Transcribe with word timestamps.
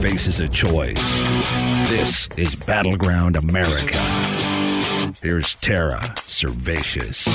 Faces 0.00 0.40
a 0.40 0.48
choice. 0.48 1.20
This 1.90 2.26
is 2.38 2.54
Battleground 2.54 3.36
America. 3.36 3.98
Here's 5.20 5.54
Tara 5.56 6.00
Servatius. 6.16 7.26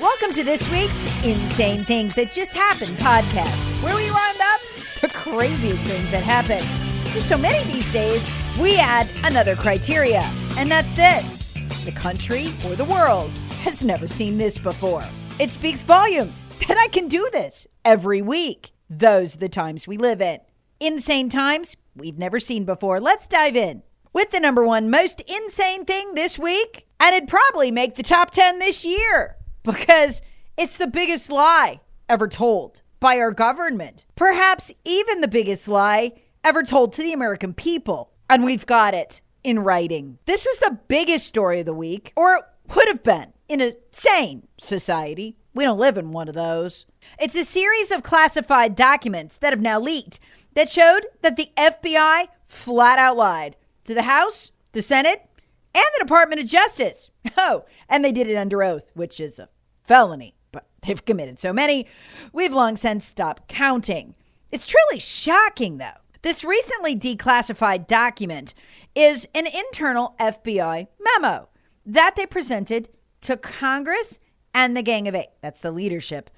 Welcome 0.00 0.32
to 0.34 0.44
this 0.44 0.68
week's 0.70 0.94
Insane 1.24 1.82
Things 1.82 2.14
That 2.14 2.30
Just 2.30 2.52
Happened 2.52 2.96
podcast, 2.98 3.82
where 3.82 3.96
we 3.96 4.08
round 4.08 4.38
up 4.40 4.60
the 5.00 5.08
craziest 5.08 5.82
things 5.82 6.08
that 6.12 6.22
happen. 6.22 6.64
There's 7.12 7.26
so 7.26 7.36
many 7.36 7.64
these 7.72 7.92
days, 7.92 8.24
we 8.60 8.76
add 8.76 9.08
another 9.24 9.56
criteria, 9.56 10.30
and 10.56 10.70
that's 10.70 10.94
this 10.94 11.52
the 11.84 11.92
country 11.92 12.52
or 12.64 12.76
the 12.76 12.84
world 12.84 13.30
has 13.64 13.82
never 13.82 14.06
seen 14.06 14.38
this 14.38 14.58
before. 14.58 15.04
It 15.40 15.50
speaks 15.50 15.82
volumes 15.82 16.46
that 16.68 16.78
I 16.78 16.86
can 16.86 17.08
do 17.08 17.28
this 17.32 17.66
every 17.84 18.22
week. 18.22 18.70
Those 18.88 19.34
are 19.34 19.38
the 19.38 19.48
times 19.48 19.88
we 19.88 19.96
live 19.96 20.22
in. 20.22 20.38
Insane 20.78 21.28
times 21.28 21.74
we've 21.96 22.16
never 22.16 22.38
seen 22.38 22.64
before. 22.64 23.00
Let's 23.00 23.26
dive 23.26 23.56
in 23.56 23.82
with 24.12 24.30
the 24.30 24.38
number 24.38 24.64
one 24.64 24.90
most 24.90 25.20
insane 25.22 25.84
thing 25.86 26.14
this 26.14 26.38
week, 26.38 26.86
and 27.00 27.16
it'd 27.16 27.28
probably 27.28 27.72
make 27.72 27.96
the 27.96 28.04
top 28.04 28.30
10 28.30 28.60
this 28.60 28.84
year 28.84 29.34
because 29.64 30.22
it's 30.56 30.78
the 30.78 30.86
biggest 30.86 31.32
lie 31.32 31.80
ever 32.08 32.28
told 32.28 32.82
by 33.00 33.18
our 33.18 33.32
government. 33.32 34.06
Perhaps 34.14 34.70
even 34.84 35.20
the 35.20 35.26
biggest 35.26 35.66
lie 35.66 36.12
ever 36.44 36.62
told 36.62 36.92
to 36.92 37.02
the 37.02 37.12
American 37.12 37.52
people. 37.52 38.12
And 38.30 38.44
we've 38.44 38.66
got 38.66 38.94
it 38.94 39.20
in 39.42 39.58
writing. 39.58 40.18
This 40.26 40.46
was 40.46 40.58
the 40.58 40.78
biggest 40.86 41.26
story 41.26 41.58
of 41.58 41.66
the 41.66 41.74
week, 41.74 42.12
or 42.14 42.36
it 42.36 42.44
would 42.74 42.86
have 42.86 43.02
been 43.02 43.33
in 43.54 43.60
a 43.60 43.72
sane 43.92 44.48
society. 44.58 45.36
We 45.54 45.62
don't 45.62 45.78
live 45.78 45.96
in 45.96 46.10
one 46.10 46.28
of 46.28 46.34
those. 46.34 46.86
It's 47.20 47.36
a 47.36 47.44
series 47.44 47.92
of 47.92 48.02
classified 48.02 48.74
documents 48.74 49.36
that 49.36 49.52
have 49.52 49.60
now 49.60 49.78
leaked 49.78 50.18
that 50.54 50.68
showed 50.68 51.06
that 51.22 51.36
the 51.36 51.50
FBI 51.56 52.26
flat 52.48 52.98
out 52.98 53.16
lied 53.16 53.54
to 53.84 53.94
the 53.94 54.02
House, 54.02 54.50
the 54.72 54.82
Senate, 54.82 55.28
and 55.72 55.84
the 55.94 56.04
Department 56.04 56.40
of 56.40 56.48
Justice. 56.48 57.10
Oh, 57.36 57.64
and 57.88 58.04
they 58.04 58.12
did 58.12 58.28
it 58.28 58.36
under 58.36 58.62
oath, 58.62 58.92
which 58.94 59.18
is 59.18 59.40
a 59.40 59.48
felony, 59.82 60.34
but 60.52 60.66
they've 60.82 61.04
committed 61.04 61.40
so 61.40 61.52
many, 61.52 61.86
we've 62.32 62.54
long 62.54 62.76
since 62.76 63.04
stopped 63.04 63.48
counting. 63.48 64.14
It's 64.52 64.66
truly 64.66 65.00
shocking, 65.00 65.78
though. 65.78 65.98
This 66.22 66.44
recently 66.44 66.94
declassified 66.94 67.88
document 67.88 68.54
is 68.94 69.26
an 69.34 69.48
internal 69.48 70.14
FBI 70.20 70.86
memo 71.00 71.48
that 71.84 72.14
they 72.14 72.26
presented 72.26 72.88
to 73.24 73.36
Congress 73.36 74.18
and 74.52 74.76
the 74.76 74.82
Gang 74.82 75.08
of 75.08 75.14
Eight. 75.14 75.30
That's 75.42 75.60
the 75.60 75.72
leadership 75.72 76.30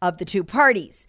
of 0.00 0.18
the 0.18 0.24
two 0.24 0.44
parties. 0.44 1.06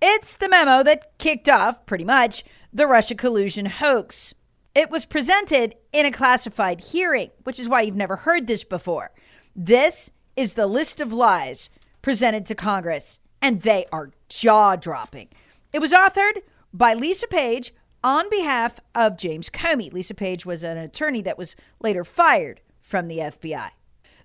It's 0.00 0.36
the 0.36 0.48
memo 0.48 0.82
that 0.82 1.18
kicked 1.18 1.48
off, 1.48 1.84
pretty 1.86 2.04
much, 2.04 2.44
the 2.72 2.86
Russia 2.86 3.14
collusion 3.14 3.66
hoax. 3.66 4.32
It 4.74 4.90
was 4.90 5.04
presented 5.04 5.74
in 5.92 6.06
a 6.06 6.12
classified 6.12 6.80
hearing, 6.80 7.30
which 7.44 7.58
is 7.58 7.68
why 7.68 7.82
you've 7.82 7.96
never 7.96 8.16
heard 8.16 8.46
this 8.46 8.64
before. 8.64 9.10
This 9.54 10.10
is 10.36 10.54
the 10.54 10.66
list 10.66 11.00
of 11.00 11.12
lies 11.12 11.68
presented 12.00 12.46
to 12.46 12.54
Congress, 12.54 13.18
and 13.42 13.62
they 13.62 13.86
are 13.92 14.12
jaw 14.28 14.76
dropping. 14.76 15.28
It 15.72 15.80
was 15.80 15.92
authored 15.92 16.42
by 16.72 16.94
Lisa 16.94 17.26
Page 17.26 17.74
on 18.02 18.30
behalf 18.30 18.80
of 18.94 19.18
James 19.18 19.50
Comey. 19.50 19.92
Lisa 19.92 20.14
Page 20.14 20.46
was 20.46 20.62
an 20.62 20.78
attorney 20.78 21.22
that 21.22 21.36
was 21.36 21.56
later 21.80 22.04
fired 22.04 22.60
from 22.80 23.08
the 23.08 23.18
FBI. 23.18 23.70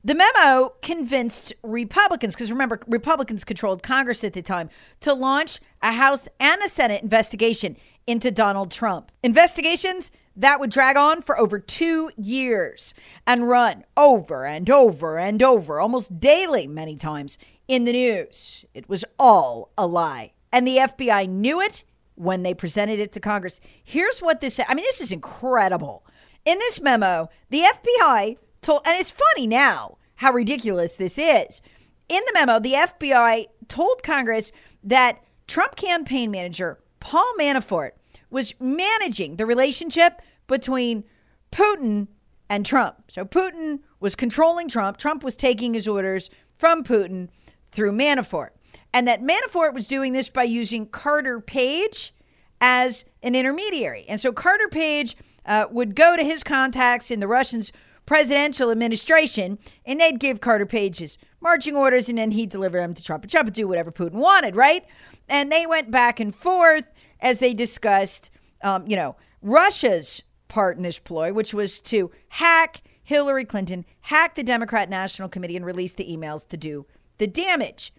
The 0.06 0.16
memo 0.16 0.74
convinced 0.82 1.54
Republicans, 1.64 2.36
because 2.36 2.52
remember, 2.52 2.78
Republicans 2.88 3.46
controlled 3.46 3.84
Congress 3.84 4.22
at 4.26 4.34
the 4.34 4.42
time, 4.42 4.70
to 5.00 5.14
launch 5.14 5.62
a 5.82 5.94
House 5.94 6.28
and 6.42 6.62
a 6.62 6.68
Senate 6.68 7.02
investigation 7.02 7.78
into 8.06 8.30
Donald 8.30 8.70
Trump. 8.70 9.14
Investigations 9.24 10.12
that 10.36 10.60
would 10.60 10.72
drag 10.72 10.98
on 10.98 11.22
for 11.22 11.40
over 11.40 11.58
two 11.58 12.12
years 12.18 12.94
and 13.26 13.48
run 13.48 13.86
over 13.96 14.46
and 14.46 14.70
over 14.70 15.18
and 15.18 15.42
over, 15.42 15.80
almost 15.80 16.20
daily, 16.20 16.68
many 16.68 16.98
times 16.98 17.38
in 17.70 17.86
the 17.86 17.94
news. 17.94 18.66
It 18.74 18.90
was 18.90 19.06
all 19.18 19.72
a 19.78 19.88
lie. 19.88 20.34
And 20.52 20.68
the 20.68 20.78
FBI 20.78 21.30
knew 21.30 21.62
it 21.62 21.86
when 22.16 22.44
they 22.44 22.54
presented 22.54 23.00
it 23.00 23.14
to 23.14 23.22
Congress. 23.22 23.62
Here's 23.82 24.20
what 24.20 24.42
this 24.42 24.60
I 24.68 24.74
mean, 24.74 24.84
this 24.84 25.00
is 25.00 25.14
incredible. 25.14 26.06
In 26.44 26.60
this 26.60 26.82
memo, 26.82 27.30
the 27.50 27.62
FBI 27.62 28.38
told, 28.64 28.82
and 28.86 29.00
it's 29.00 29.12
funny 29.12 29.48
now 29.48 29.98
how 30.16 30.32
ridiculous 30.32 30.96
this 30.96 31.18
is. 31.18 31.62
In 32.10 32.22
the 32.28 32.34
memo, 32.34 32.60
the 32.60 32.74
FBI 32.74 33.46
told 33.68 34.04
Congress 34.04 34.52
that 34.84 35.24
Trump 35.48 35.76
campaign 35.76 36.32
manager 36.32 36.80
Paul 37.00 37.34
Manafort 37.40 37.92
was 38.30 38.54
managing 38.60 39.36
the 39.36 39.46
relationship 39.46 40.22
between 40.48 41.04
Putin 41.52 42.08
and 42.50 42.66
Trump. 42.66 43.04
So 43.10 43.26
Putin 43.26 43.80
was 44.00 44.16
controlling 44.16 44.68
Trump, 44.68 44.98
Trump 44.98 45.24
was 45.24 45.36
taking 45.36 45.74
his 45.74 45.88
orders 45.88 46.30
from 46.58 46.84
Putin 46.84 47.30
through 47.72 47.92
Manafort. 47.92 48.50
And 48.94 49.08
that 49.08 49.22
Manafort 49.22 49.74
was 49.74 49.88
doing 49.88 50.14
this 50.14 50.30
by 50.30 50.44
using 50.44 50.88
Carter 50.88 51.40
Page 51.40 52.14
as 52.62 53.06
an 53.22 53.36
intermediary. 53.36 54.06
And 54.08 54.20
so 54.22 54.32
Carter 54.32 54.68
Page 54.70 55.18
uh, 55.46 55.66
would 55.70 55.96
go 55.96 56.16
to 56.16 56.24
his 56.24 56.44
contacts 56.44 57.12
in 57.12 57.20
the 57.20 57.28
Russians' 57.28 57.72
presidential 58.06 58.72
administration 58.72 59.58
and 59.86 60.00
they'd 60.00 60.20
give 60.20 60.42
Carter 60.42 60.66
Page 60.66 61.00
his 61.00 61.18
marching 61.42 61.76
orders 61.76 62.10
and 62.10 62.18
then 62.18 62.32
he'd 62.32 62.50
deliver 62.50 62.78
them 62.78 62.94
to 62.94 63.04
Trump. 63.04 63.24
And 63.24 63.32
Trump 63.32 63.46
would 63.46 63.54
do 63.54 63.68
whatever 63.68 63.92
Putin 63.92 64.14
wanted, 64.14 64.56
right? 64.56 64.86
And 65.30 65.52
they 65.52 65.66
went 65.66 65.92
back 65.92 66.20
and 66.20 66.36
forth 66.36 66.86
as 67.20 67.40
they 67.40 67.54
discussed, 67.54 68.30
um, 68.64 68.86
you 68.88 68.96
know, 68.96 69.16
Russia's 69.42 70.22
part 70.48 70.78
in 70.78 70.84
this 70.84 71.00
ploy, 71.00 71.34
which 71.34 71.54
was 71.54 71.82
to 71.82 72.12
hack 72.30 72.82
Hillary 73.04 73.46
Clinton, 73.46 73.86
hack 74.02 74.36
the 74.36 74.44
Democrat 74.44 74.90
National 74.90 75.28
Committee, 75.28 75.58
and 75.58 75.66
release 75.66 75.94
the 75.94 76.06
emails 76.06 76.48
to 76.48 76.58
do 76.58 76.86
the 77.18 77.28
damage. 77.28 77.94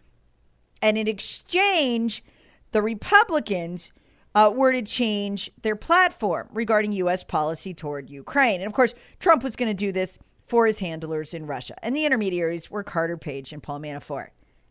And 0.81 0.96
in 0.96 1.08
exchange, 1.08 2.25
the 2.73 2.82
Republicans 2.82 3.93
uh, 4.34 4.52
were 4.54 4.72
to 4.72 4.82
change 4.82 5.50
their 5.62 5.76
platform 5.76 6.48
regarding 6.52 6.92
U.S. 6.92 7.22
policy 7.22 7.72
toward 7.72 8.10
Ukraine. 8.10 8.60
And 8.60 8.66
of 8.66 8.72
course, 8.72 8.94
Trump 9.20 9.42
was 9.42 9.56
going 9.56 9.69
to 9.69 9.75
do 9.75 9.92
this 9.92 10.19
for 10.46 10.66
his 10.66 10.78
handlers 10.78 11.34
in 11.34 11.46
Russia. 11.46 11.75
And 11.82 11.94
the 11.94 12.04
intermediaries 12.04 12.70
were 12.70 12.82
Carter 12.82 13.16
Page 13.16 13.52
and 13.52 13.62
Paul 13.62 13.81
Manafort. 13.81 14.28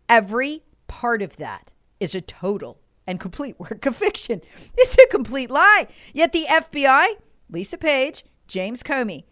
Every 0.09 0.63
part 0.87 1.21
of 1.21 1.37
that 1.37 1.71
is 1.99 2.13
a 2.13 2.21
total 2.21 2.79
and 3.07 3.19
complete 3.19 3.59
work 3.59 3.85
of 3.85 3.95
fiction. 3.95 4.41
It's 4.77 4.97
a 4.97 5.07
complete 5.07 5.49
lie. 5.49 5.87
Yet 6.13 6.31
the 6.31 6.45
FBI, 6.49 7.15
Lisa 7.49 7.77
Page, 7.77 8.23
James 8.47 8.83
Comey, 8.83 9.23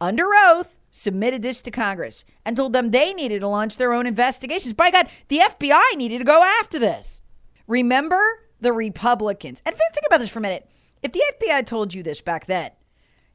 under 0.00 0.26
oath, 0.34 0.76
submitted 0.90 1.42
this 1.42 1.60
to 1.62 1.70
Congress 1.70 2.24
and 2.44 2.56
told 2.56 2.72
them 2.72 2.90
they 2.90 3.12
needed 3.12 3.40
to 3.40 3.48
launch 3.48 3.76
their 3.76 3.92
own 3.92 4.06
investigations. 4.06 4.72
By 4.72 4.90
God, 4.90 5.08
the 5.28 5.38
FBI 5.38 5.96
needed 5.96 6.18
to 6.18 6.24
go 6.24 6.42
after 6.42 6.78
this. 6.78 7.22
Remember 7.66 8.47
the 8.60 8.72
Republicans. 8.72 9.62
And 9.64 9.74
think 9.74 10.06
about 10.06 10.20
this 10.20 10.28
for 10.28 10.38
a 10.38 10.42
minute. 10.42 10.68
If 11.02 11.12
the 11.12 11.22
FBI 11.40 11.66
told 11.66 11.94
you 11.94 12.02
this 12.02 12.20
back 12.20 12.46
then, 12.46 12.70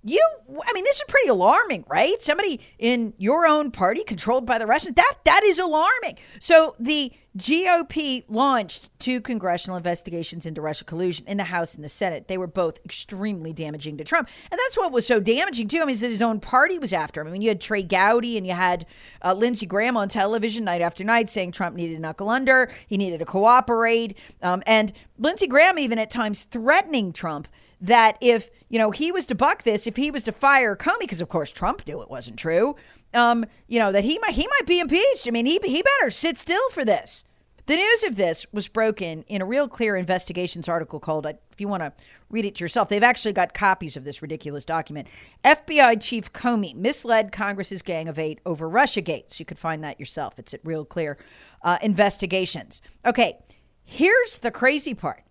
you 0.03 0.21
i 0.65 0.73
mean 0.73 0.83
this 0.83 0.97
is 0.97 1.03
pretty 1.07 1.29
alarming 1.29 1.85
right 1.87 2.21
somebody 2.21 2.59
in 2.77 3.13
your 3.17 3.47
own 3.47 3.71
party 3.71 4.03
controlled 4.03 4.45
by 4.45 4.57
the 4.57 4.67
russians 4.67 4.95
that 4.95 5.15
that 5.23 5.43
is 5.43 5.59
alarming 5.59 6.17
so 6.39 6.75
the 6.79 7.11
gop 7.37 8.23
launched 8.27 8.97
two 8.99 9.19
congressional 9.19 9.77
investigations 9.77 10.45
into 10.45 10.61
russia 10.61 10.83
collusion 10.83 11.25
in 11.27 11.37
the 11.37 11.43
house 11.43 11.75
and 11.75 11.83
the 11.83 11.89
senate. 11.89 12.27
They 12.27 12.37
were 12.37 12.47
both 12.47 12.79
extremely 12.85 13.53
damaging 13.53 13.97
to 13.97 14.03
trump. 14.03 14.29
And 14.51 14.59
that's 14.59 14.77
what 14.77 14.91
was 14.91 15.05
so 15.07 15.19
damaging 15.19 15.67
too. 15.67 15.81
I 15.81 15.85
mean 15.85 15.95
is 15.95 16.01
that 16.01 16.09
his 16.09 16.21
own 16.21 16.39
party 16.39 16.77
was 16.77 16.93
after 16.93 17.21
him. 17.21 17.27
I 17.27 17.31
mean 17.31 17.41
you 17.41 17.49
had 17.49 17.61
trey 17.61 17.83
gowdy 17.83 18.37
and 18.37 18.45
you 18.45 18.53
had 18.53 18.85
uh, 19.23 19.33
lindsey 19.33 19.65
graham 19.65 19.97
on 19.97 20.09
television 20.09 20.63
night 20.63 20.81
after 20.81 21.03
night 21.03 21.29
saying 21.29 21.51
trump 21.51 21.75
needed 21.75 21.95
to 21.95 22.01
knuckle 22.01 22.29
under. 22.29 22.71
He 22.87 22.97
needed 22.97 23.19
to 23.19 23.25
cooperate. 23.25 24.17
Um, 24.41 24.61
and 24.67 24.93
lindsey 25.17 25.47
graham 25.47 25.79
even 25.79 25.97
at 25.97 26.09
times 26.09 26.43
threatening 26.43 27.13
trump 27.13 27.47
that 27.83 28.17
if 28.21 28.49
you 28.69 28.79
know 28.79 28.91
he 28.91 29.11
was 29.11 29.25
to 29.27 29.35
buck 29.35 29.63
this, 29.63 29.85
if 29.85 29.97
he 29.97 30.09
was 30.09 30.23
to 30.23 30.31
fire 30.31 30.75
Comey, 30.75 31.01
because 31.01 31.21
of 31.21 31.29
course 31.29 31.51
Trump 31.51 31.85
knew 31.85 32.01
it 32.01 32.09
wasn't 32.09 32.39
true, 32.39 32.75
um, 33.13 33.45
you 33.67 33.79
know 33.79 33.91
that 33.91 34.03
he 34.03 34.19
might 34.19 34.33
he 34.33 34.47
might 34.47 34.67
be 34.67 34.79
impeached. 34.79 35.27
I 35.27 35.31
mean, 35.31 35.45
he 35.45 35.59
he 35.63 35.81
better 35.81 36.09
sit 36.09 36.37
still 36.37 36.69
for 36.69 36.83
this. 36.85 37.23
The 37.65 37.77
news 37.77 38.03
of 38.03 38.17
this 38.17 38.45
was 38.51 38.67
broken 38.67 39.23
in 39.29 39.41
a 39.41 39.45
real 39.45 39.69
clear 39.69 39.95
investigations 39.95 40.67
article 40.67 40.99
called, 40.99 41.25
if 41.25 41.61
you 41.61 41.69
want 41.69 41.81
to 41.81 41.93
read 42.29 42.43
it 42.43 42.55
to 42.55 42.63
yourself, 42.63 42.89
they've 42.89 43.01
actually 43.01 43.31
got 43.31 43.53
copies 43.53 43.95
of 43.95 44.03
this 44.03 44.21
ridiculous 44.21 44.65
document. 44.65 45.07
FBI 45.45 46.01
Chief 46.01 46.33
Comey 46.33 46.75
misled 46.75 47.31
Congress's 47.31 47.81
Gang 47.81 48.09
of 48.09 48.19
Eight 48.19 48.41
over 48.45 48.67
Russia 48.67 48.99
gates. 48.99 49.39
You 49.39 49.45
could 49.45 49.57
find 49.57 49.81
that 49.81 49.97
yourself. 49.97 50.37
It's 50.37 50.53
at 50.53 50.59
Real 50.65 50.83
Clear 50.83 51.17
uh, 51.61 51.77
Investigations. 51.81 52.81
Okay, 53.05 53.37
here's 53.85 54.39
the 54.39 54.51
crazy 54.51 54.93
part 54.93 55.23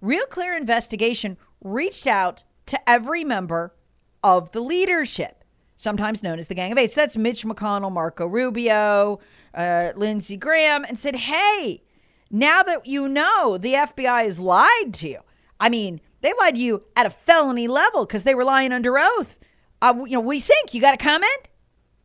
Real 0.00 0.26
Clear 0.26 0.56
Investigation 0.56 1.36
reached 1.60 2.06
out 2.06 2.44
to 2.66 2.88
every 2.88 3.24
member 3.24 3.74
of 4.22 4.52
the 4.52 4.60
leadership, 4.60 5.43
sometimes 5.84 6.22
known 6.22 6.38
as 6.38 6.48
the 6.48 6.54
Gang 6.54 6.72
of 6.72 6.78
Eight. 6.78 6.90
So 6.90 7.02
that's 7.02 7.16
Mitch 7.16 7.44
McConnell, 7.44 7.92
Marco 7.92 8.26
Rubio, 8.26 9.20
uh, 9.54 9.92
Lindsey 9.94 10.36
Graham, 10.36 10.84
and 10.84 10.98
said, 10.98 11.14
hey, 11.14 11.82
now 12.30 12.62
that 12.62 12.86
you 12.86 13.06
know 13.06 13.58
the 13.58 13.74
FBI 13.74 14.24
has 14.24 14.40
lied 14.40 14.94
to 14.94 15.08
you, 15.08 15.20
I 15.60 15.68
mean, 15.68 16.00
they 16.22 16.32
lied 16.40 16.56
to 16.56 16.60
you 16.60 16.82
at 16.96 17.06
a 17.06 17.10
felony 17.10 17.68
level 17.68 18.06
because 18.06 18.24
they 18.24 18.34
were 18.34 18.44
lying 18.44 18.72
under 18.72 18.98
oath. 18.98 19.38
Uh, 19.82 19.94
you 20.06 20.14
know, 20.14 20.20
what 20.20 20.32
do 20.32 20.38
you 20.38 20.42
think? 20.42 20.72
You 20.72 20.80
got 20.80 20.94
a 20.94 20.96
comment? 20.96 21.48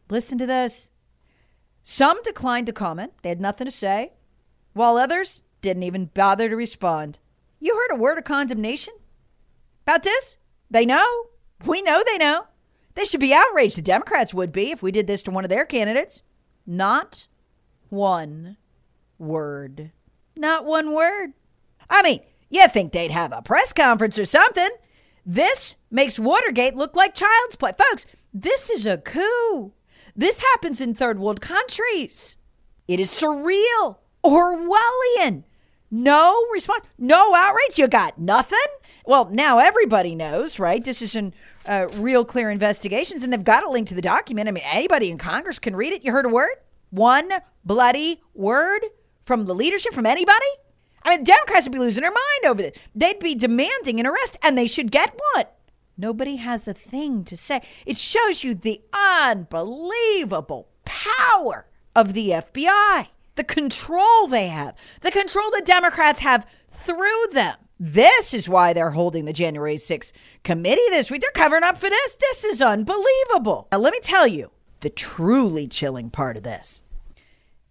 Listen 0.10 0.38
to 0.38 0.46
this. 0.46 0.90
Some 1.81 2.22
declined 2.22 2.68
to 2.68 2.74
comment. 2.74 3.14
They 3.24 3.30
had 3.30 3.42
nothing 3.42 3.66
to 3.66 3.72
say, 3.72 4.12
while 4.74 4.98
others 4.98 5.42
didn't 5.62 5.84
even 5.84 6.06
bother 6.14 6.50
to 6.50 6.56
respond. 6.56 7.18
You 7.60 7.76
heard 7.76 7.98
a 7.98 8.00
word 8.00 8.18
of 8.18 8.26
condemnation? 8.26 8.94
about 9.84 10.04
this? 10.04 10.38
They 10.70 10.86
know. 10.86 11.24
We 11.66 11.81
know 11.81 12.04
they 12.06 12.20
know. 12.20 12.46
They 12.96 13.06
should 13.06 13.20
be 13.20 13.34
outraged. 13.34 13.78
The 13.78 13.82
Democrats 13.82 14.34
would 14.34 14.52
be 14.52 14.72
if 14.72 14.82
we 14.82 14.92
did 14.92 15.08
this 15.08 15.24
to 15.24 15.32
one 15.32 15.46
of 15.46 15.50
their 15.50 15.66
candidates. 15.66 16.22
Not 16.66 17.28
one 17.90 18.58
word. 19.18 19.92
Not 20.36 20.66
one 20.66 20.94
word. 20.94 21.34
I 21.90 22.02
mean, 22.02 22.22
you 22.50 22.68
think 22.68 22.92
they'd 22.92 23.12
have 23.12 23.32
a 23.34 23.42
press 23.42 23.74
conference 23.74 24.18
or 24.18 24.26
something. 24.26 24.70
This 25.26 25.76
makes 25.92 26.20
Watergate 26.20 26.76
look 26.76 26.96
like 26.96 27.14
child's 27.14 27.56
play. 27.56 27.74
Folks, 27.78 28.06
this 28.34 28.70
is 28.70 28.86
a 28.86 28.98
coup. 28.98 29.74
This 30.16 30.40
happens 30.40 30.82
in 30.82 30.94
third 30.94 31.20
world 31.20 31.42
countries. 31.42 32.38
It 32.88 33.00
is 33.00 33.10
surreal, 33.12 33.98
Orwellian. 34.24 35.44
No 35.92 36.46
response, 36.52 36.84
no 36.98 37.34
outrage. 37.36 37.78
You 37.78 37.88
got 37.88 38.20
nothing? 38.20 38.58
Well, 39.06 39.30
now 39.32 39.60
everybody 39.60 40.16
knows, 40.16 40.60
right? 40.60 40.84
This 40.84 41.02
is 41.02 41.16
in 41.16 41.34
uh, 41.66 41.88
real 41.96 42.26
clear 42.26 42.50
investigations, 42.50 43.24
and 43.24 43.32
they've 43.32 43.44
got 43.44 43.64
a 43.64 43.70
link 43.70 43.88
to 43.90 43.96
the 43.96 44.02
document. 44.02 44.48
I 44.48 44.52
mean, 44.52 44.64
anybody 44.66 45.10
in 45.10 45.18
Congress 45.18 45.60
can 45.60 45.76
read 45.76 45.94
it. 45.94 46.04
You 46.04 46.12
heard 46.12 46.26
a 46.26 46.30
word? 46.30 46.56
One 46.90 47.32
bloody 47.64 48.22
word 48.34 48.86
from 49.26 49.46
the 49.46 49.54
leadership, 49.54 49.94
from 49.94 50.06
anybody? 50.06 50.48
I 51.04 51.16
mean, 51.16 51.24
Democrats 51.24 51.66
would 51.66 51.72
be 51.72 51.80
losing 51.80 52.02
their 52.02 52.12
mind 52.12 52.46
over 52.46 52.62
this. 52.62 52.78
They'd 52.96 53.20
be 53.20 53.36
demanding 53.36 54.00
an 54.00 54.08
arrest, 54.08 54.38
and 54.42 54.58
they 54.58 54.68
should 54.68 54.92
get 54.92 55.18
one. 55.36 55.46
Nobody 55.98 56.38
has 56.38 56.68
a 56.68 56.74
thing 56.74 57.24
to 57.26 57.36
say. 57.36 57.62
It 57.86 57.98
shows 57.98 58.44
you 58.44 58.56
the 58.56 58.82
unbelievable 58.94 60.70
power 60.86 61.68
of 61.96 62.14
the 62.14 62.30
FBI, 62.30 63.08
the 63.36 63.44
control 63.44 64.28
they 64.28 64.48
have, 64.48 64.76
the 65.02 65.12
control 65.12 65.52
the 65.52 65.62
Democrats 65.64 66.22
have 66.22 66.48
through 66.72 67.28
them. 67.34 67.58
This 67.80 68.34
is 68.34 68.50
why 68.50 68.74
they're 68.74 68.92
holding 68.92 69.24
the 69.24 69.31
January 69.31 69.76
6th 69.76 70.12
committee 70.44 70.81
this 70.90 71.10
week. 71.10 71.22
They're 71.22 71.31
covering 71.31 71.64
up 71.64 71.78
for 71.78 71.90
this. 71.90 72.16
This 72.20 72.44
is 72.44 72.62
unbelievable. 72.62 73.70
Now, 73.72 73.78
let 73.78 73.94
me 73.94 74.00
tell 74.02 74.28
you 74.28 74.52
the 74.81 74.90
truly 74.90 75.68
chilling 75.68 76.10
part 76.10 76.36
of 76.36 76.44
this. 76.44 76.84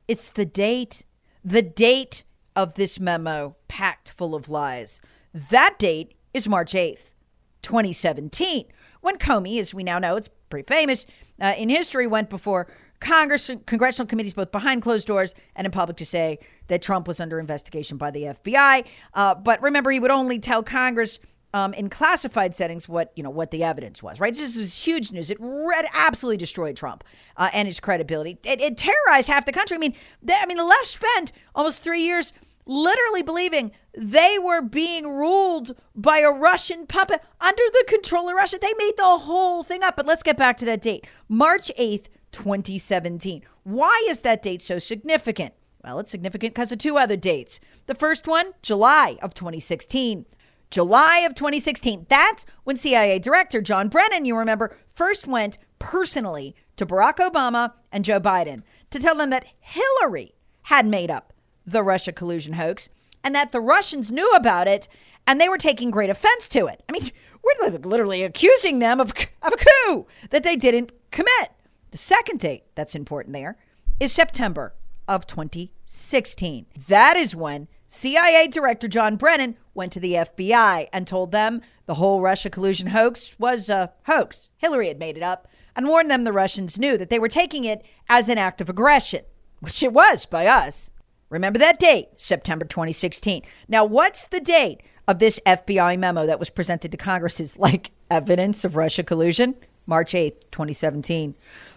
It's 0.07 0.31
the 0.31 0.47
date, 0.47 1.05
the 1.45 1.61
date 1.61 2.25
of 2.57 2.75
this 2.75 2.99
memo 2.99 3.57
packed 3.69 4.13
full 4.13 4.35
of 4.35 4.49
lies. 4.49 5.03
That 5.35 5.79
date 5.79 6.15
is 6.33 6.49
March 6.49 6.73
8th, 6.73 7.13
2017, 7.61 8.65
when 9.01 9.19
Comey, 9.19 9.61
as 9.61 9.75
we 9.75 9.85
now 9.85 9.99
know, 9.99 10.17
it's 10.17 10.31
pretty 10.49 10.67
famous 10.67 11.07
uh, 11.41 11.55
in 11.57 11.69
history, 11.69 12.07
went 12.07 12.31
before 12.31 12.67
Congress, 13.01 13.51
congressional 13.67 14.07
committees, 14.07 14.35
both 14.35 14.51
behind 14.51 14.83
closed 14.83 15.07
doors 15.07 15.35
and 15.57 15.65
in 15.65 15.71
public, 15.71 15.97
to 15.99 16.07
say 16.07 16.39
that 16.67 16.83
Trump 16.83 17.07
was 17.07 17.21
under 17.21 17.39
investigation 17.39 17.97
by 17.97 18.11
the 18.11 18.23
FBI. 18.23 18.85
Uh, 19.15 19.35
but 19.35 19.63
remember, 19.63 19.91
he 19.91 20.01
would 20.01 20.11
only 20.11 20.39
tell 20.39 20.63
Congress 20.63 21.21
um, 21.55 21.73
in 21.75 21.89
classified 21.89 22.55
settings 22.55 22.89
what 22.89 23.13
you 23.17 23.23
know 23.23 23.31
what 23.31 23.51
the 23.51 23.65
evidence 23.65 24.03
was. 24.03 24.21
Right? 24.21 24.35
This 24.35 24.57
is 24.57 24.77
huge 24.77 25.13
news. 25.13 25.31
It 25.31 25.39
read, 25.41 25.87
absolutely 25.93 26.37
destroyed 26.37 26.77
Trump 26.77 27.05
uh, 27.37 27.51
and 27.53 27.67
his 27.67 27.81
credibility. 27.81 28.39
It, 28.45 28.61
it, 28.61 28.77
terrorized 28.77 29.29
half 29.29 29.47
the 29.47 29.53
country. 29.53 29.77
I 29.77 29.79
mean, 29.79 29.95
they, 30.23 30.35
I 30.35 30.47
mean, 30.47 30.59
the 30.59 30.65
left 30.65 30.87
spent 30.87 31.33
almost 31.55 31.83
three 31.83 32.03
years 32.03 32.33
literally 32.67 33.23
believing 33.23 33.73
they 33.97 34.39
were 34.39 34.61
being 34.61 35.09
ruled 35.09 35.75
by 35.97 36.19
a 36.19 36.31
Russian 36.31 36.87
puppet 36.87 37.23
under 37.41 37.63
the 37.73 37.85
control 37.89 38.29
of 38.29 38.37
Russia. 38.37 38.59
They 38.61 38.75
made 38.77 38.97
the 38.97 39.19
whole 39.19 39.63
thing 39.63 39.83
up. 39.83 39.97
But 39.97 40.07
let's 40.07 40.23
get 40.23 40.37
back 40.37 40.59
to 40.59 40.65
that 40.67 40.83
date, 40.83 41.07
March 41.29 41.71
eighth, 41.77 42.11
2017. 42.33 43.43
Why 43.65 44.07
is 44.09 44.21
that 44.21 44.43
date 44.43 44.63
so 44.63 44.79
significant? 44.79 45.55
Well, 45.85 46.01
it's 46.01 46.11
significant 46.11 46.55
because 46.55 46.73
of 46.73 46.79
two 46.79 46.99
other 46.99 47.17
dates. 47.17 47.61
The 47.87 47.95
first 47.95 48.27
one, 48.27 48.53
July 48.63 49.19
of 49.23 49.35
2016. 49.35 50.27
July 50.71 51.19
of 51.21 51.35
2016. 51.35 52.07
That's 52.09 52.45
when 52.65 52.77
CIA 52.77 53.19
Director 53.19 53.61
John 53.61 53.89
Brennan, 53.89 54.25
you 54.25 54.37
remember, 54.37 54.77
first 54.95 55.27
went 55.27 55.59
personally 55.79 56.55
to 56.77 56.85
Barack 56.85 57.17
Obama 57.17 57.73
and 57.91 58.05
Joe 58.05 58.21
Biden 58.21 58.63
to 58.91 58.99
tell 58.99 59.15
them 59.15 59.31
that 59.31 59.47
Hillary 59.61 60.35
had 60.63 60.87
made 60.87 61.11
up 61.11 61.33
the 61.67 61.83
Russia 61.83 62.13
collusion 62.13 62.55
hoax 62.55 62.89
and 63.25 63.35
that 63.35 63.53
the 63.53 63.61
Russians 63.61 64.13
knew 64.13 64.31
about 64.33 64.69
it 64.69 64.89
and 65.27 65.41
they 65.41 65.49
were 65.49 65.59
taking 65.59 65.91
great 65.91 66.11
offense 66.11 66.49
to 66.51 66.67
it. 66.67 66.83
I 66.89 66.93
mean, 66.93 67.11
we're 67.43 67.71
literally 67.71 68.23
accusing 68.23 68.79
them 68.79 69.01
of, 69.01 69.13
of 69.43 69.53
a 69.53 69.57
coup 69.57 70.07
that 70.31 70.43
they 70.43 70.57
didn't 70.57 70.93
commit. 71.11 71.51
The 71.91 71.99
second 71.99 72.41
date 72.41 72.65
that's 72.75 72.95
important 72.95 73.33
there 73.33 73.57
is 73.99 74.13
September 74.13 74.75
of 75.07 75.27
2016. 75.27 76.67
That 76.89 77.17
is 77.17 77.35
when 77.35 77.69
CIA 77.87 78.47
Director 78.47 78.89
John 78.89 79.17
Brennan 79.17 79.57
went 79.75 79.93
to 79.93 80.01
the 80.01 80.13
FBI 80.15 80.89
and 80.93 81.07
told 81.07 81.33
them 81.33 81.63
the 81.87 81.95
whole 81.95 82.21
Russia 82.21 82.51
collusion 82.51 82.89
hoax 82.89 83.35
was 83.39 83.71
a 83.71 83.93
hoax. 84.05 84.51
Hillary 84.59 84.89
had 84.89 84.99
made 84.99 85.17
it 85.17 85.23
up 85.23 85.49
and 85.75 85.89
warned 85.89 86.11
them 86.11 86.25
the 86.25 86.33
Russians 86.33 86.79
knew 86.79 86.99
that 86.99 87.09
they 87.09 87.19
were 87.19 87.29
taking 87.29 87.65
it 87.65 87.83
as 88.09 88.29
an 88.29 88.37
act 88.37 88.61
of 88.61 88.69
aggression, 88.69 89.25
which 89.61 89.83
it 89.83 89.93
was 89.93 90.27
by 90.27 90.47
us. 90.47 90.91
Remember 91.31 91.59
that 91.59 91.79
date, 91.79 92.09
September 92.17 92.67
2016. 92.67 93.43
Now, 93.69 93.85
what's 93.85 94.27
the 94.27 94.41
date 94.41 94.83
of 95.07 95.19
this 95.19 95.41
FBI 95.47 95.99
memo 95.99 96.27
that 96.27 96.39
was 96.39 96.51
presented 96.51 96.91
to 96.93 96.99
Congress 96.99 97.41
as 97.41 97.59
like 97.59 97.93
evidence 98.11 98.65
of 98.65 98.77
Russia 98.77 99.03
collusion? 99.03 99.55
March 99.89 100.13
8th, 100.13 100.43
2017 100.53 101.35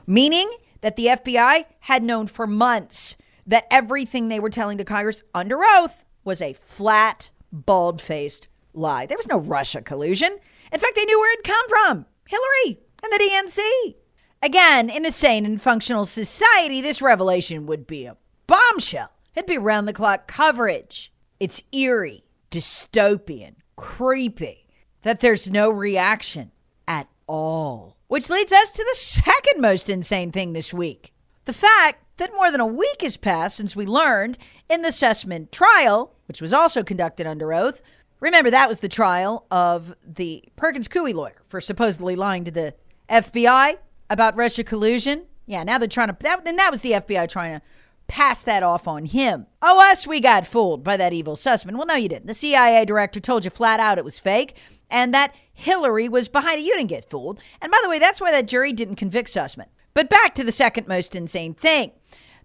meaning 0.07 0.49
that 0.81 0.95
the 0.95 1.07
FBI 1.07 1.65
had 1.81 2.03
known 2.03 2.27
for 2.27 2.47
months 2.47 3.15
that 3.45 3.67
everything 3.71 4.27
they 4.27 4.39
were 4.39 4.49
telling 4.49 4.77
to 4.77 4.83
Congress 4.83 5.23
under 5.33 5.63
oath 5.63 6.03
was 6.23 6.41
a 6.41 6.53
flat, 6.53 7.29
bald 7.51 8.01
faced 8.01 8.47
lie. 8.73 9.05
There 9.05 9.17
was 9.17 9.27
no 9.27 9.39
Russia 9.39 9.81
collusion. 9.81 10.37
In 10.71 10.79
fact, 10.79 10.95
they 10.95 11.05
knew 11.05 11.19
where 11.19 11.33
it 11.33 11.43
come 11.43 11.69
from 11.69 12.05
Hillary 12.27 12.79
and 13.03 13.11
the 13.11 13.17
DNC. 13.17 13.95
Again, 14.43 14.89
in 14.89 15.05
a 15.05 15.11
sane 15.11 15.45
and 15.45 15.61
functional 15.61 16.05
society, 16.05 16.81
this 16.81 17.01
revelation 17.01 17.65
would 17.67 17.85
be 17.85 18.05
a 18.05 18.17
bombshell. 18.47 19.11
It'd 19.35 19.47
be 19.47 19.57
round 19.57 19.87
the 19.87 19.93
clock 19.93 20.27
coverage. 20.27 21.11
It's 21.39 21.63
eerie, 21.71 22.23
dystopian, 22.49 23.55
creepy 23.75 24.67
that 25.03 25.19
there's 25.19 25.49
no 25.49 25.69
reaction 25.69 26.51
at 26.87 27.07
all. 27.31 27.97
Which 28.07 28.29
leads 28.29 28.51
us 28.51 28.71
to 28.73 28.83
the 28.83 28.95
second 28.95 29.61
most 29.61 29.89
insane 29.89 30.31
thing 30.31 30.53
this 30.53 30.73
week 30.73 31.13
the 31.45 31.53
fact 31.53 32.03
that 32.17 32.33
more 32.35 32.51
than 32.51 32.61
a 32.61 32.67
week 32.67 33.01
has 33.01 33.17
passed 33.17 33.57
since 33.57 33.75
we 33.75 33.85
learned 33.85 34.37
in 34.69 34.83
the 34.83 34.89
Sussmann 34.89 35.49
trial, 35.49 36.13
which 36.27 36.39
was 36.39 36.53
also 36.53 36.83
conducted 36.83 37.25
under 37.25 37.51
oath, 37.51 37.81
Remember, 38.21 38.51
that 38.51 38.69
was 38.69 38.79
the 38.79 38.87
trial 38.87 39.45
of 39.49 39.95
the 40.05 40.43
Perkins 40.55 40.87
Coie 40.87 41.13
lawyer 41.13 41.41
for 41.49 41.59
supposedly 41.59 42.15
lying 42.15 42.43
to 42.43 42.51
the 42.51 42.75
FBI 43.09 43.77
about 44.11 44.37
Russia 44.37 44.63
collusion. 44.63 45.25
Yeah, 45.47 45.63
now 45.63 45.79
they're 45.79 45.87
trying 45.87 46.09
to, 46.09 46.17
that, 46.19 46.45
then 46.45 46.55
that 46.57 46.71
was 46.71 46.81
the 46.81 46.91
FBI 46.91 47.27
trying 47.27 47.59
to 47.59 47.65
pass 48.05 48.43
that 48.43 48.61
off 48.61 48.87
on 48.87 49.05
him. 49.05 49.47
Oh, 49.63 49.81
us, 49.89 50.05
we 50.05 50.19
got 50.19 50.45
fooled 50.45 50.83
by 50.83 50.97
that 50.97 51.13
evil 51.13 51.35
Sussmann. 51.35 51.77
Well, 51.77 51.87
no, 51.87 51.95
you 51.95 52.09
didn't. 52.09 52.27
The 52.27 52.35
CIA 52.35 52.85
director 52.85 53.19
told 53.19 53.43
you 53.43 53.49
flat 53.49 53.79
out 53.79 53.97
it 53.97 54.05
was 54.05 54.19
fake 54.19 54.55
and 54.91 55.13
that 55.13 55.35
Hillary 55.53 56.09
was 56.09 56.27
behind 56.27 56.59
it. 56.59 56.65
You 56.65 56.75
didn't 56.75 56.89
get 56.89 57.09
fooled. 57.09 57.39
And 57.61 57.71
by 57.71 57.79
the 57.83 57.89
way, 57.89 57.99
that's 57.99 58.21
why 58.21 58.31
that 58.31 58.47
jury 58.47 58.73
didn't 58.73 58.95
convict 58.95 59.29
Sussmann. 59.29 59.67
But 59.93 60.09
back 60.09 60.33
to 60.35 60.43
the 60.43 60.51
second 60.51 60.87
most 60.87 61.15
insane 61.15 61.53
thing 61.53 61.91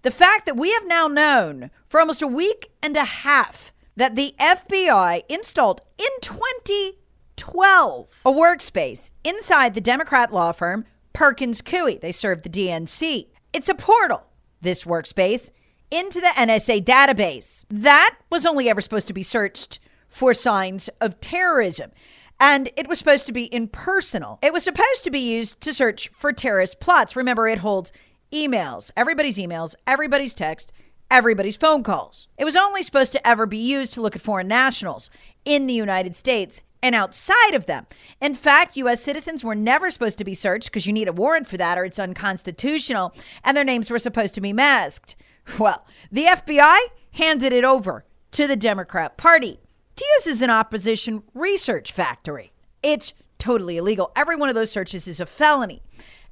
the 0.03 0.11
fact 0.11 0.47
that 0.47 0.57
we 0.57 0.73
have 0.73 0.87
now 0.87 1.09
known 1.09 1.71
for 1.88 1.99
almost 1.99 2.23
a 2.23 2.29
week 2.29 2.71
and 2.83 2.97
a 2.97 3.05
half 3.05 3.73
that 3.97 4.15
the 4.15 4.35
FBI 4.38 5.23
installed 5.29 5.81
in 5.99 6.07
2012 6.21 8.21
a 8.25 8.31
workspace 8.31 9.11
inside 9.25 9.75
the 9.75 9.81
Democrat 9.81 10.33
law 10.33 10.53
firm 10.53 10.85
Perkins 11.12 11.62
Coie. 11.62 12.00
They 12.00 12.12
serve 12.12 12.43
the 12.43 12.49
DNC. 12.49 13.26
It's 13.53 13.69
a 13.69 13.75
portal, 13.75 14.23
this 14.61 14.85
workspace, 14.85 15.50
into 15.91 16.21
the 16.21 16.33
NSA 16.37 16.85
database. 16.85 17.65
That 17.71 18.17
was 18.31 18.45
only 18.45 18.69
ever 18.69 18.81
supposed 18.81 19.07
to 19.09 19.15
be 19.15 19.23
searched 19.23 19.79
for 20.09 20.35
signs 20.35 20.88
of 21.00 21.21
terrorism. 21.21 21.91
And 22.38 22.71
it 22.76 22.88
was 22.88 22.99
supposed 22.99 23.26
to 23.26 23.33
be 23.33 23.52
impersonal. 23.52 24.38
It 24.43 24.52
was 24.52 24.64
supposed 24.64 25.05
to 25.05 25.11
be 25.11 25.19
used 25.19 25.61
to 25.62 25.73
search 25.73 26.09
for 26.09 26.33
terrorist 26.33 26.81
plots. 26.81 27.16
Remember, 27.16 27.49
it 27.49 27.59
holds 27.59 27.93
emails, 28.33 28.90
everybody's 28.97 29.38
emails, 29.38 29.75
everybody's 29.87 30.35
text, 30.35 30.73
everybody's 31.11 31.57
phone 31.57 31.83
calls. 31.83 32.28
It 32.37 32.45
was 32.45 32.57
only 32.57 32.83
supposed 32.83 33.12
to 33.12 33.26
ever 33.26 33.47
be 33.47 33.59
used 33.59 33.95
to 33.95 34.02
look 34.02 34.16
at 34.16 34.23
foreign 34.23 34.49
nationals 34.49 35.09
in 35.45 35.66
the 35.66 35.75
United 35.75 36.16
States 36.16 36.61
and 36.83 36.95
outside 36.95 37.55
of 37.55 37.66
them. 37.66 37.87
In 38.21 38.35
fact, 38.35 38.76
U.S. 38.76 39.02
citizens 39.02 39.43
were 39.43 39.55
never 39.55 39.90
supposed 39.90 40.19
to 40.19 40.25
be 40.25 40.35
searched 40.35 40.71
because 40.71 40.87
you 40.87 40.93
need 40.93 41.09
a 41.09 41.12
warrant 41.12 41.47
for 41.47 41.57
that 41.57 41.78
or 41.78 41.85
it's 41.85 41.99
unconstitutional, 41.99 43.14
and 43.45 43.57
their 43.57 43.64
names 43.64 43.90
were 43.90 43.99
supposed 43.99 44.35
to 44.35 44.40
be 44.40 44.52
masked. 44.52 45.16
Well, 45.59 45.87
the 46.11 46.25
FBI 46.25 46.78
handed 47.12 47.52
it 47.52 47.64
over 47.64 48.05
to 48.33 48.47
the 48.47 48.57
Democrat 48.57 49.16
Party 49.16 49.61
to 49.97 50.05
use 50.17 50.26
as 50.26 50.43
an 50.43 50.50
opposition 50.50 51.23
research 51.35 51.93
factory. 51.93 52.53
It's 52.83 53.15
totally 53.38 53.76
illegal. 53.76 54.12
Every 54.15 54.37
one 54.37 54.49
of 54.49 54.55
those 54.55 54.71
searches 54.71 55.09
is 55.09 55.21
a 55.21 55.26
felony. 55.26 55.83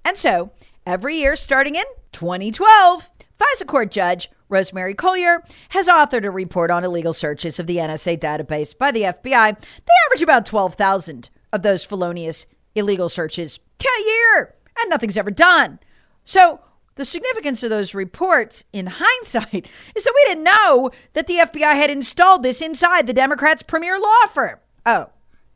And 0.05 0.17
so, 0.17 0.53
every 0.87 1.17
year 1.17 1.37
starting 1.37 1.75
in 1.75 1.85
2012, 2.13 3.11
FISA 3.39 3.67
court 3.67 3.91
judge 3.91 4.31
Rosemary 4.49 4.95
Collyer 4.95 5.41
has 5.71 5.89
authored 5.89 6.25
a 6.25 6.31
report 6.31 6.71
on 6.71 6.85
illegal 6.85 7.13
searches 7.13 7.59
of 7.59 7.67
the 7.67 7.79
NSA 7.79 8.19
database 8.19 8.77
by 8.77 8.93
the 8.93 9.03
FBI. 9.03 9.59
They 9.59 9.93
average 10.07 10.23
about 10.23 10.47
12,000 10.47 11.31
of 11.53 11.63
those 11.63 11.85
felonious 11.85 12.47
illegal 12.75 13.09
searches 13.09 13.59
a 13.81 14.05
year, 14.07 14.55
and 14.79 14.91
nothing's 14.91 15.17
ever 15.17 15.31
done. 15.31 15.79
So, 16.25 16.61
the 16.97 17.05
significance 17.05 17.63
of 17.63 17.71
those 17.71 17.95
reports 17.95 18.65
in 18.73 18.87
hindsight 18.99 19.69
is 19.95 20.05
that 20.05 20.15
we 20.15 20.31
didn't 20.31 20.45
know 20.45 20.91
that 21.15 21.27
the 21.27 21.37
FBI 21.37 21.75
had 21.75 21.91
installed 21.91 22.43
this 22.43 22.61
inside 22.61 23.07
the 23.07 23.13
Democrats' 23.13 23.63
premier 23.63 23.99
law 23.99 24.27
firm. 24.33 24.59
Oh, 24.87 25.11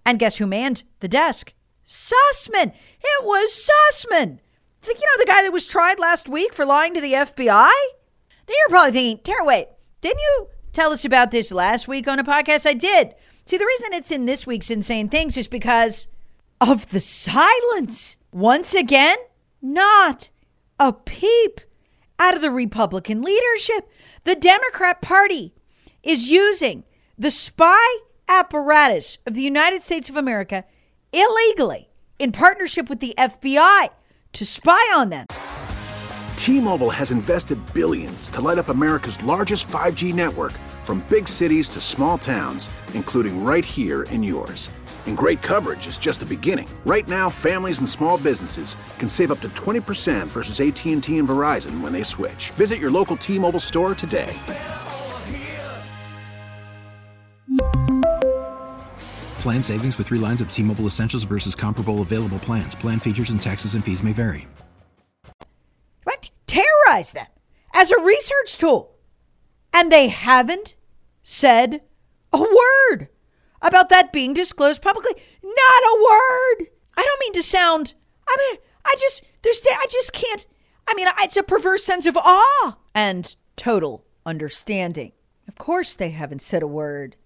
and 0.05 0.19
guess 0.19 0.37
who 0.37 0.47
manned 0.47 0.85
the 1.01 1.09
desk? 1.09 1.53
Sussmann. 1.87 2.73
It 3.01 3.25
was 3.25 3.71
Sussmann. 3.93 4.39
You 4.87 4.95
know 4.95 5.19
the 5.19 5.27
guy 5.27 5.43
that 5.43 5.53
was 5.53 5.67
tried 5.67 5.99
last 5.99 6.29
week 6.29 6.55
for 6.55 6.65
lying 6.65 6.95
to 6.95 7.01
the 7.01 7.13
FBI? 7.13 7.47
Now 7.49 7.71
you're 8.49 8.69
probably 8.71 8.93
thinking, 8.93 9.23
Tara, 9.23 9.45
wait, 9.45 9.69
didn't 10.01 10.21
you 10.21 10.49
tell 10.73 10.93
us 10.93 11.05
about 11.05 11.31
this 11.31 11.53
last 11.53 11.89
week 11.89 12.09
on 12.09 12.19
a 12.19 12.25
podcast? 12.25 12.67
I 12.67 12.75
did. 12.75 13.15
See, 13.45 13.59
the 13.59 13.67
reason 13.67 13.93
it's 13.93 14.11
in 14.11 14.27
this 14.27 14.47
week's 14.47 14.71
Insane 14.71 15.09
Things 15.09 15.37
is 15.37 15.49
because 15.49 16.07
of 16.61 16.89
the 16.91 17.01
silence. 17.01 18.17
Once 18.33 18.75
again, 18.75 19.19
not 19.61 20.31
a 20.79 20.93
peep 20.93 21.61
out 22.19 22.35
of 22.35 22.43
the 22.43 22.51
Republican 22.51 23.23
leadership. 23.23 23.89
The 24.25 24.35
Democrat 24.35 25.01
Party 25.01 25.55
is 26.03 26.31
using 26.31 26.85
the 27.17 27.31
spy 27.31 27.99
apparatus 28.29 29.19
of 29.27 29.35
the 29.35 29.43
United 29.43 29.83
States 29.83 30.09
of 30.09 30.17
America 30.17 30.65
illegally 31.13 31.89
in 32.19 32.33
partnership 32.33 32.89
with 32.89 33.01
the 33.01 33.15
FBI 33.17 33.89
to 34.33 34.45
spy 34.45 34.93
on 34.95 35.11
them. 35.11 35.27
T-Mobile 36.37 36.91
has 36.91 37.11
invested 37.11 37.59
billions 37.75 38.31
to 38.31 38.41
light 38.41 38.59
up 38.59 38.69
America's 38.69 39.23
largest 39.23 39.69
5G 39.69 40.15
network 40.15 40.53
from 40.83 41.05
big 41.09 41.29
cities 41.29 41.69
to 41.71 41.81
small 41.81 42.17
towns, 42.17 42.71
including 42.95 43.45
right 43.45 43.65
here 43.65 44.05
in 44.05 44.23
yours. 44.23 44.71
And 45.07 45.17
great 45.17 45.43
coverage 45.43 45.89
is 45.89 45.99
just 45.99 46.21
the 46.21 46.27
beginning. 46.27 46.69
Right 46.87 47.09
now, 47.09 47.29
families 47.29 47.81
and 47.81 47.89
small 47.89 48.19
businesses 48.19 48.77
can 48.99 49.09
save 49.09 49.33
up 49.33 49.41
to 49.41 49.49
20% 49.49 50.29
versus 50.29 50.61
AT&T 50.61 51.19
and 51.19 51.29
Verizon 51.29 51.81
when 51.81 51.93
they 51.93 52.05
switch. 52.05 52.53
Visit 52.53 52.79
your 52.79 52.91
local 52.91 53.17
T-Mobile 53.17 53.59
store 53.59 53.95
today. 53.95 54.33
Plan 59.41 59.63
savings 59.63 59.97
with 59.97 60.09
three 60.09 60.19
lines 60.19 60.41
of 60.41 60.51
T 60.51 60.63
Mobile 60.63 60.87
Essentials 60.87 61.23
versus 61.23 61.55
comparable 61.55 62.01
available 62.01 62.39
plans. 62.41 62.75
Plan 62.75 62.99
features 62.99 63.31
and 63.31 63.41
taxes 63.41 63.75
and 63.75 63.85
fees 63.85 64.03
may 64.03 64.13
vary. 64.13 64.47
What? 66.03 66.29
Terrorize 66.47 67.13
them 67.13 67.27
as 67.73 67.91
a 67.91 68.01
research 68.01 68.59
tool. 68.59 68.97
And 69.73 69.93
they 69.93 70.09
haven't 70.09 70.75
said 71.23 71.83
a 72.33 72.39
word 72.39 73.09
about 73.63 73.89
that 73.89 74.13
being 74.13 74.35
disclosed 74.35 74.83
publicly. 74.83 75.15
Not 75.43 75.53
a 75.53 76.03
word. 76.03 76.69
I 76.97 77.03
don't 77.03 77.21
mean 77.21 77.33
to 77.35 77.43
sound, 77.43 77.95
I 78.29 78.37
mean, 78.37 78.61
I 78.85 78.95
just, 79.01 79.23
there's, 79.43 79.63
I 79.67 79.87
just 79.91 80.13
can't, 80.13 80.47
I 80.89 80.95
mean, 80.95 81.09
it's 81.21 81.37
a 81.37 81.43
perverse 81.43 81.85
sense 81.85 82.07
of 82.07 82.17
awe 82.17 82.77
and 82.95 83.37
total 83.57 84.05
understanding. 84.25 85.13
Of 85.47 85.57
course, 85.57 85.95
they 85.95 86.11
haven't 86.11 86.43
said 86.43 86.63
a 86.63 86.67
word. 86.67 87.17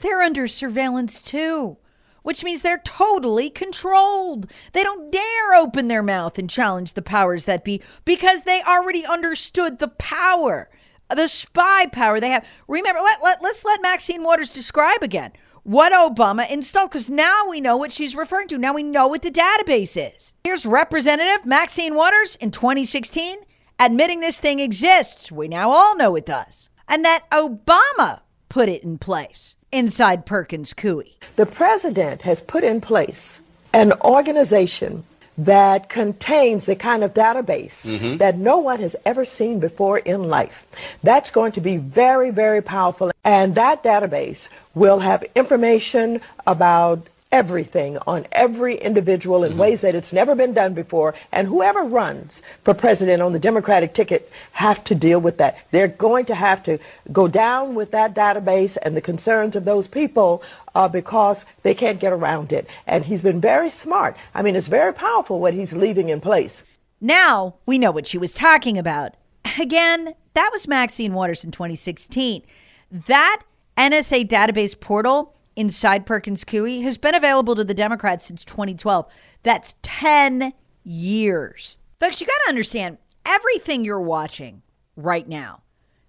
They're 0.00 0.22
under 0.22 0.46
surveillance 0.46 1.22
too, 1.22 1.76
which 2.22 2.44
means 2.44 2.62
they're 2.62 2.82
totally 2.84 3.50
controlled. 3.50 4.50
They 4.72 4.82
don't 4.82 5.10
dare 5.10 5.54
open 5.54 5.88
their 5.88 6.02
mouth 6.02 6.38
and 6.38 6.48
challenge 6.48 6.92
the 6.92 7.02
powers 7.02 7.44
that 7.46 7.64
be 7.64 7.82
because 8.04 8.42
they 8.42 8.62
already 8.62 9.04
understood 9.04 9.78
the 9.78 9.88
power, 9.88 10.70
the 11.14 11.28
spy 11.28 11.86
power 11.86 12.20
they 12.20 12.30
have. 12.30 12.46
Remember, 12.68 13.00
let, 13.00 13.22
let, 13.22 13.42
let's 13.42 13.64
let 13.64 13.82
Maxine 13.82 14.22
Waters 14.22 14.52
describe 14.52 15.02
again 15.02 15.32
what 15.68 15.92
Obama 15.92 16.50
installed 16.50 16.90
because 16.90 17.10
now 17.10 17.46
we 17.46 17.60
know 17.60 17.76
what 17.76 17.92
she's 17.92 18.16
referring 18.16 18.48
to. 18.48 18.56
Now 18.56 18.72
we 18.72 18.82
know 18.82 19.06
what 19.06 19.20
the 19.20 19.30
database 19.30 19.98
is. 20.14 20.32
Here's 20.44 20.64
Representative 20.64 21.44
Maxine 21.44 21.94
Waters 21.94 22.36
in 22.36 22.50
2016 22.50 23.36
admitting 23.78 24.20
this 24.20 24.40
thing 24.40 24.60
exists. 24.60 25.30
We 25.30 25.46
now 25.46 25.70
all 25.70 25.94
know 25.94 26.16
it 26.16 26.24
does. 26.24 26.70
And 26.88 27.04
that 27.04 27.24
Obama 27.30 28.20
put 28.48 28.70
it 28.70 28.82
in 28.82 28.96
place 28.96 29.56
inside 29.70 30.24
Perkins 30.24 30.72
Coie. 30.72 31.12
The 31.36 31.44
president 31.44 32.22
has 32.22 32.40
put 32.40 32.64
in 32.64 32.80
place 32.80 33.42
an 33.74 33.92
organization 34.00 35.04
that 35.38 35.88
contains 35.88 36.66
the 36.66 36.74
kind 36.74 37.04
of 37.04 37.14
database 37.14 37.86
mm-hmm. 37.86 38.16
that 38.16 38.36
no 38.36 38.58
one 38.58 38.80
has 38.80 38.96
ever 39.06 39.24
seen 39.24 39.60
before 39.60 39.98
in 39.98 40.24
life. 40.24 40.66
That's 41.04 41.30
going 41.30 41.52
to 41.52 41.60
be 41.60 41.76
very, 41.76 42.30
very 42.30 42.60
powerful. 42.60 43.12
And 43.24 43.54
that 43.54 43.84
database 43.84 44.48
will 44.74 44.98
have 44.98 45.24
information 45.36 46.20
about 46.46 47.06
everything 47.30 47.98
on 48.06 48.26
every 48.32 48.76
individual 48.76 49.44
in 49.44 49.50
mm-hmm. 49.50 49.60
ways 49.60 49.80
that 49.82 49.94
it's 49.94 50.12
never 50.12 50.34
been 50.34 50.54
done 50.54 50.74
before. 50.74 51.14
And 51.32 51.46
whoever 51.46 51.82
runs 51.82 52.42
for 52.64 52.74
president 52.74 53.22
on 53.22 53.32
the 53.32 53.38
Democratic 53.38 53.94
ticket 53.94 54.30
have 54.52 54.82
to 54.84 54.94
deal 54.94 55.20
with 55.20 55.38
that. 55.38 55.58
They're 55.70 55.88
going 55.88 56.24
to 56.26 56.34
have 56.34 56.62
to 56.64 56.78
go 57.12 57.28
down 57.28 57.74
with 57.74 57.90
that 57.90 58.14
database 58.14 58.76
and 58.82 58.96
the 58.96 59.00
concerns 59.00 59.56
of 59.56 59.64
those 59.64 59.88
people 59.88 60.42
uh, 60.74 60.88
because 60.88 61.44
they 61.62 61.74
can't 61.74 62.00
get 62.00 62.12
around 62.12 62.52
it. 62.52 62.66
And 62.86 63.04
he's 63.04 63.22
been 63.22 63.40
very 63.40 63.70
smart. 63.70 64.16
I 64.34 64.42
mean, 64.42 64.56
it's 64.56 64.68
very 64.68 64.94
powerful 64.94 65.40
what 65.40 65.54
he's 65.54 65.72
leaving 65.72 66.08
in 66.08 66.20
place. 66.20 66.64
Now 67.00 67.56
we 67.66 67.78
know 67.78 67.90
what 67.90 68.06
she 68.06 68.18
was 68.18 68.34
talking 68.34 68.78
about. 68.78 69.14
Again, 69.58 70.14
that 70.34 70.50
was 70.52 70.66
Maxine 70.66 71.14
Waters 71.14 71.44
in 71.44 71.50
2016. 71.50 72.42
That 72.90 73.42
NSA 73.76 74.26
database 74.28 74.78
portal 74.78 75.34
inside 75.58 76.06
Perkins 76.06 76.44
Coie 76.44 76.82
has 76.82 76.96
been 76.96 77.16
available 77.16 77.56
to 77.56 77.64
the 77.64 77.74
Democrats 77.74 78.24
since 78.26 78.44
2012. 78.44 79.06
That's 79.42 79.74
10 79.82 80.52
years. 80.84 81.78
Folks, 81.98 82.20
you 82.20 82.28
got 82.28 82.44
to 82.44 82.48
understand 82.48 82.98
everything 83.26 83.84
you're 83.84 84.00
watching 84.00 84.62
right 84.94 85.28
now, 85.28 85.62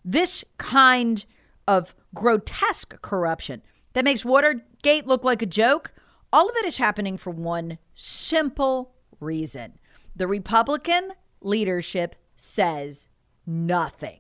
this 0.06 0.46
kind 0.60 1.26
of 1.68 1.96
grotesque 2.14 3.02
corruption 3.02 3.64
that 3.94 4.06
makes 4.06 4.24
Watergate 4.24 5.08
look 5.08 5.24
like 5.24 5.42
a 5.42 5.48
joke, 5.48 5.94
all 6.32 6.48
of 6.48 6.56
it 6.58 6.66
is 6.66 6.78
happening 6.78 7.18
for 7.18 7.32
one 7.32 7.80
simple 7.96 8.94
reason. 9.20 9.80
The 10.16 10.28
Republican 10.28 11.14
leadership 11.42 12.16
says 12.36 13.08
nothing. 13.48 14.20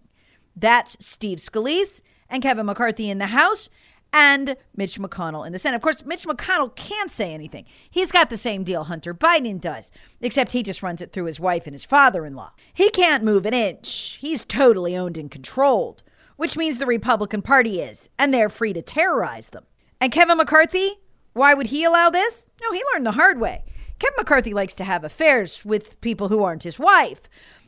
That's 0.55 0.97
Steve 0.99 1.37
Scalise 1.37 2.01
and 2.29 2.41
Kevin 2.41 2.65
McCarthy 2.65 3.11
in 3.11 3.19
the 3.19 3.27
House 3.27 3.69
and 4.11 4.55
Mitch 4.75 4.99
McConnell 4.99 5.45
in 5.45 5.53
the 5.53 5.59
Senate. 5.59 5.75
Of 5.75 5.81
course, 5.81 6.03
Mitch 6.05 6.25
McConnell 6.25 6.75
can't 6.75 7.11
say 7.11 7.33
anything. 7.33 7.65
He's 7.89 8.11
got 8.11 8.29
the 8.29 8.37
same 8.37 8.63
deal 8.63 8.85
Hunter 8.85 9.13
Biden 9.13 9.61
does, 9.61 9.91
except 10.21 10.51
he 10.51 10.63
just 10.63 10.81
runs 10.83 11.01
it 11.01 11.11
through 11.11 11.25
his 11.25 11.39
wife 11.39 11.67
and 11.67 11.73
his 11.73 11.85
father 11.85 12.25
in 12.25 12.35
law. 12.35 12.51
He 12.73 12.89
can't 12.89 13.23
move 13.23 13.45
an 13.45 13.53
inch. 13.53 14.17
He's 14.19 14.45
totally 14.45 14.95
owned 14.95 15.17
and 15.17 15.29
controlled, 15.29 16.03
which 16.37 16.57
means 16.57 16.77
the 16.77 16.85
Republican 16.85 17.41
Party 17.41 17.81
is, 17.81 18.09
and 18.17 18.33
they're 18.33 18.49
free 18.49 18.73
to 18.73 18.81
terrorize 18.81 19.49
them. 19.49 19.65
And 20.01 20.11
Kevin 20.11 20.37
McCarthy, 20.37 20.99
why 21.33 21.53
would 21.53 21.67
he 21.67 21.83
allow 21.83 22.09
this? 22.09 22.47
No, 22.61 22.71
he 22.71 22.83
learned 22.93 23.05
the 23.05 23.11
hard 23.11 23.39
way. 23.39 23.63
Kevin 23.99 24.15
McCarthy 24.17 24.53
likes 24.53 24.75
to 24.75 24.85
have 24.85 25.03
affairs 25.03 25.65
with 25.65 25.99
people 26.01 26.29
who 26.29 26.41
aren't 26.43 26.63
his 26.63 26.79
wife. 26.79 27.23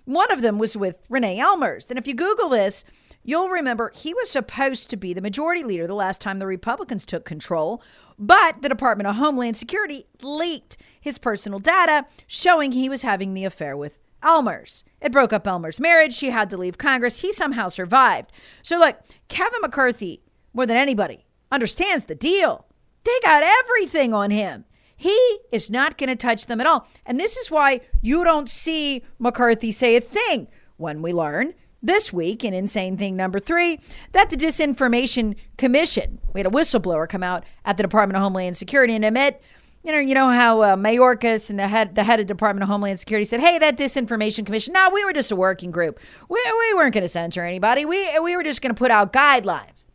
One 0.05 0.31
of 0.31 0.41
them 0.41 0.57
was 0.57 0.75
with 0.75 0.97
Renee 1.09 1.37
Ellmers. 1.39 1.89
And 1.89 1.99
if 1.99 2.07
you 2.07 2.13
Google 2.13 2.49
this, 2.49 2.83
You'll 3.23 3.49
remember 3.49 3.91
he 3.93 4.13
was 4.13 4.29
supposed 4.29 4.89
to 4.89 4.97
be 4.97 5.13
the 5.13 5.21
majority 5.21 5.63
leader 5.63 5.85
the 5.85 5.93
last 5.93 6.21
time 6.21 6.39
the 6.39 6.47
Republicans 6.47 7.05
took 7.05 7.23
control, 7.23 7.81
but 8.17 8.61
the 8.61 8.69
Department 8.69 9.07
of 9.07 9.15
Homeland 9.15 9.57
Security 9.57 10.07
leaked 10.21 10.77
his 10.99 11.17
personal 11.17 11.59
data 11.59 12.05
showing 12.27 12.71
he 12.71 12.89
was 12.89 13.03
having 13.03 13.33
the 13.33 13.45
affair 13.45 13.77
with 13.77 13.99
Ellmers. 14.23 14.83
It 15.01 15.11
broke 15.11 15.33
up 15.33 15.45
Ellmers' 15.45 15.79
marriage. 15.79 16.13
She 16.13 16.29
had 16.29 16.49
to 16.51 16.57
leave 16.57 16.77
Congress. 16.77 17.19
He 17.19 17.31
somehow 17.31 17.69
survived. 17.69 18.31
So, 18.61 18.77
look, 18.77 18.97
Kevin 19.27 19.61
McCarthy, 19.61 20.21
more 20.53 20.65
than 20.65 20.77
anybody, 20.77 21.25
understands 21.51 22.05
the 22.05 22.15
deal. 22.15 22.65
They 23.03 23.19
got 23.23 23.43
everything 23.43 24.13
on 24.13 24.31
him. 24.31 24.65
He 24.95 25.39
is 25.51 25.71
not 25.71 25.97
going 25.97 26.09
to 26.09 26.15
touch 26.15 26.45
them 26.45 26.61
at 26.61 26.67
all. 26.67 26.87
And 27.05 27.19
this 27.19 27.35
is 27.35 27.49
why 27.49 27.81
you 28.01 28.23
don't 28.23 28.47
see 28.47 29.03
McCarthy 29.17 29.71
say 29.71 29.95
a 29.95 30.01
thing 30.01 30.47
when 30.77 31.01
we 31.01 31.11
learn 31.11 31.55
this 31.81 32.13
week 32.13 32.43
in 32.43 32.53
insane 32.53 32.97
thing 32.97 33.15
number 33.15 33.39
three 33.39 33.79
that 34.11 34.29
the 34.29 34.37
disinformation 34.37 35.35
commission 35.57 36.19
we 36.33 36.39
had 36.39 36.47
a 36.47 36.49
whistleblower 36.49 37.07
come 37.07 37.23
out 37.23 37.43
at 37.65 37.77
the 37.77 37.83
department 37.83 38.15
of 38.15 38.23
homeland 38.23 38.55
security 38.55 38.93
and 38.95 39.03
admit 39.03 39.41
you 39.83 39.91
know 39.91 39.97
you 39.97 40.13
know 40.13 40.29
how 40.29 40.61
uh, 40.61 40.75
mayorkas 40.75 41.49
and 41.49 41.57
the 41.57 41.67
head 41.67 41.95
the 41.95 42.03
head 42.03 42.19
of 42.19 42.27
department 42.27 42.63
of 42.63 42.69
homeland 42.69 42.99
security 42.99 43.25
said 43.25 43.39
hey 43.39 43.57
that 43.57 43.77
disinformation 43.77 44.45
commission 44.45 44.73
no 44.73 44.91
we 44.91 45.03
were 45.05 45.13
just 45.13 45.31
a 45.31 45.35
working 45.35 45.71
group. 45.71 45.99
We, 46.29 46.41
we 46.59 46.73
weren't 46.73 46.93
going 46.93 47.03
to 47.03 47.07
censor 47.07 47.43
anybody. 47.43 47.85
We, 47.85 48.19
we 48.19 48.35
were 48.35 48.43
just 48.43 48.61
going 48.61 48.73
to 48.73 48.77
put 48.77 48.91
out 48.91 49.13
guidelines. 49.13 49.85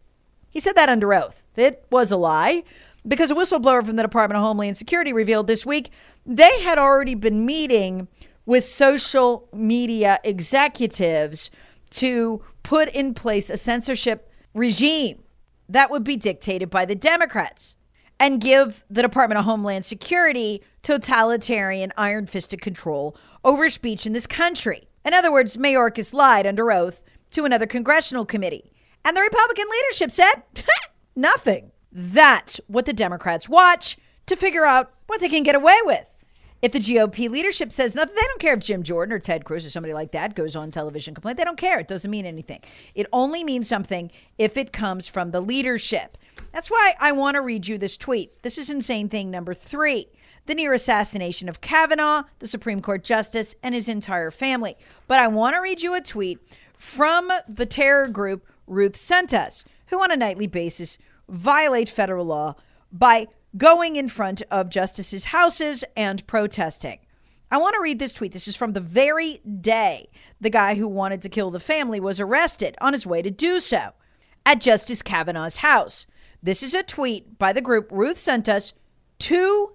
He 0.50 0.60
said 0.60 0.74
that 0.76 0.88
under 0.88 1.12
oath. 1.14 1.42
It 1.56 1.84
was 1.90 2.10
a 2.10 2.16
lie 2.16 2.64
because 3.06 3.30
a 3.30 3.34
whistleblower 3.34 3.84
from 3.84 3.96
the 3.96 4.02
department 4.02 4.36
of 4.38 4.44
homeland 4.44 4.76
security 4.76 5.12
revealed 5.12 5.46
this 5.46 5.64
week 5.64 5.90
they 6.24 6.60
had 6.62 6.78
already 6.78 7.14
been 7.14 7.46
meeting 7.46 8.08
with 8.44 8.64
social 8.64 9.48
media 9.52 10.18
executives 10.24 11.50
to 11.96 12.42
put 12.62 12.88
in 12.90 13.14
place 13.14 13.50
a 13.50 13.56
censorship 13.56 14.30
regime 14.54 15.22
that 15.68 15.90
would 15.90 16.04
be 16.04 16.16
dictated 16.16 16.70
by 16.70 16.84
the 16.84 16.94
Democrats 16.94 17.76
and 18.18 18.40
give 18.40 18.84
the 18.88 19.02
Department 19.02 19.38
of 19.38 19.44
Homeland 19.44 19.84
Security 19.84 20.62
totalitarian, 20.82 21.92
iron 21.96 22.26
fisted 22.26 22.60
control 22.60 23.16
over 23.44 23.68
speech 23.68 24.06
in 24.06 24.12
this 24.12 24.26
country. 24.26 24.88
In 25.04 25.14
other 25.14 25.32
words, 25.32 25.56
Mayorkas 25.56 26.12
lied 26.12 26.46
under 26.46 26.72
oath 26.72 27.00
to 27.32 27.44
another 27.44 27.66
congressional 27.66 28.24
committee. 28.24 28.72
And 29.04 29.16
the 29.16 29.20
Republican 29.20 29.66
leadership 29.70 30.10
said 30.10 30.42
nothing. 31.16 31.70
That's 31.92 32.60
what 32.66 32.86
the 32.86 32.92
Democrats 32.92 33.48
watch 33.48 33.96
to 34.26 34.36
figure 34.36 34.66
out 34.66 34.92
what 35.06 35.20
they 35.20 35.28
can 35.28 35.42
get 35.42 35.54
away 35.54 35.78
with. 35.84 36.08
If 36.62 36.72
the 36.72 36.78
GOP 36.78 37.28
leadership 37.28 37.70
says 37.70 37.94
nothing, 37.94 38.14
they 38.14 38.26
don't 38.26 38.40
care 38.40 38.54
if 38.54 38.60
Jim 38.60 38.82
Jordan 38.82 39.14
or 39.14 39.18
Ted 39.18 39.44
Cruz 39.44 39.66
or 39.66 39.70
somebody 39.70 39.92
like 39.92 40.12
that 40.12 40.34
goes 40.34 40.56
on 40.56 40.70
television 40.70 41.14
complain. 41.14 41.36
They 41.36 41.44
don't 41.44 41.58
care. 41.58 41.78
It 41.78 41.88
doesn't 41.88 42.10
mean 42.10 42.24
anything. 42.24 42.60
It 42.94 43.06
only 43.12 43.44
means 43.44 43.68
something 43.68 44.10
if 44.38 44.56
it 44.56 44.72
comes 44.72 45.06
from 45.06 45.30
the 45.30 45.40
leadership. 45.40 46.16
That's 46.52 46.70
why 46.70 46.94
I 46.98 47.12
want 47.12 47.34
to 47.34 47.42
read 47.42 47.66
you 47.66 47.76
this 47.76 47.96
tweet. 47.96 48.42
This 48.42 48.56
is 48.56 48.70
insane 48.70 49.08
thing 49.08 49.30
number 49.30 49.54
three 49.54 50.08
the 50.46 50.54
near 50.54 50.72
assassination 50.72 51.48
of 51.48 51.60
Kavanaugh, 51.60 52.22
the 52.38 52.46
Supreme 52.46 52.80
Court 52.80 53.02
justice, 53.02 53.56
and 53.64 53.74
his 53.74 53.88
entire 53.88 54.30
family. 54.30 54.76
But 55.08 55.18
I 55.18 55.26
want 55.26 55.56
to 55.56 55.60
read 55.60 55.82
you 55.82 55.94
a 55.94 56.00
tweet 56.00 56.38
from 56.78 57.32
the 57.48 57.66
terror 57.66 58.06
group 58.06 58.46
Ruth 58.66 58.96
sent 58.96 59.34
us, 59.34 59.64
who 59.88 60.00
on 60.00 60.12
a 60.12 60.16
nightly 60.16 60.46
basis 60.46 60.98
violate 61.28 61.88
federal 61.88 62.26
law 62.26 62.54
by 62.92 63.26
going 63.56 63.96
in 63.96 64.08
front 64.08 64.42
of 64.50 64.68
justices' 64.68 65.26
houses 65.26 65.84
and 65.96 66.26
protesting. 66.26 66.98
I 67.50 67.58
want 67.58 67.74
to 67.74 67.80
read 67.80 67.98
this 67.98 68.12
tweet. 68.12 68.32
This 68.32 68.48
is 68.48 68.56
from 68.56 68.72
the 68.72 68.80
very 68.80 69.40
day 69.60 70.08
the 70.40 70.50
guy 70.50 70.74
who 70.74 70.88
wanted 70.88 71.22
to 71.22 71.28
kill 71.28 71.50
the 71.50 71.60
family 71.60 72.00
was 72.00 72.18
arrested 72.18 72.76
on 72.80 72.92
his 72.92 73.06
way 73.06 73.22
to 73.22 73.30
do 73.30 73.60
so 73.60 73.90
at 74.44 74.60
Justice 74.60 75.02
Kavanaugh's 75.02 75.56
house. 75.56 76.06
This 76.42 76.62
is 76.62 76.74
a 76.74 76.82
tweet 76.82 77.38
by 77.38 77.52
the 77.52 77.60
group 77.60 77.88
Ruth 77.90 78.18
sent 78.18 78.48
us 78.48 78.72
to 79.20 79.72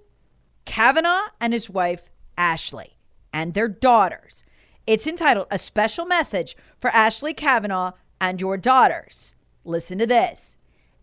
Kavanaugh 0.65 1.28
and 1.39 1.54
his 1.54 1.70
wife, 1.70 2.10
Ashley, 2.38 2.98
and 3.34 3.54
their 3.54 3.67
daughters. 3.67 4.44
It's 4.86 5.08
entitled 5.08 5.48
A 5.50 5.58
Special 5.58 6.06
Message 6.06 6.58
for 6.80 6.89
Ashley 6.89 7.34
Kavanaugh 7.34 7.94
and 8.20 8.41
Your 8.41 8.58
Daughters. 8.58 9.34
Listen 9.63 9.98
to 10.00 10.06
this. 10.06 10.58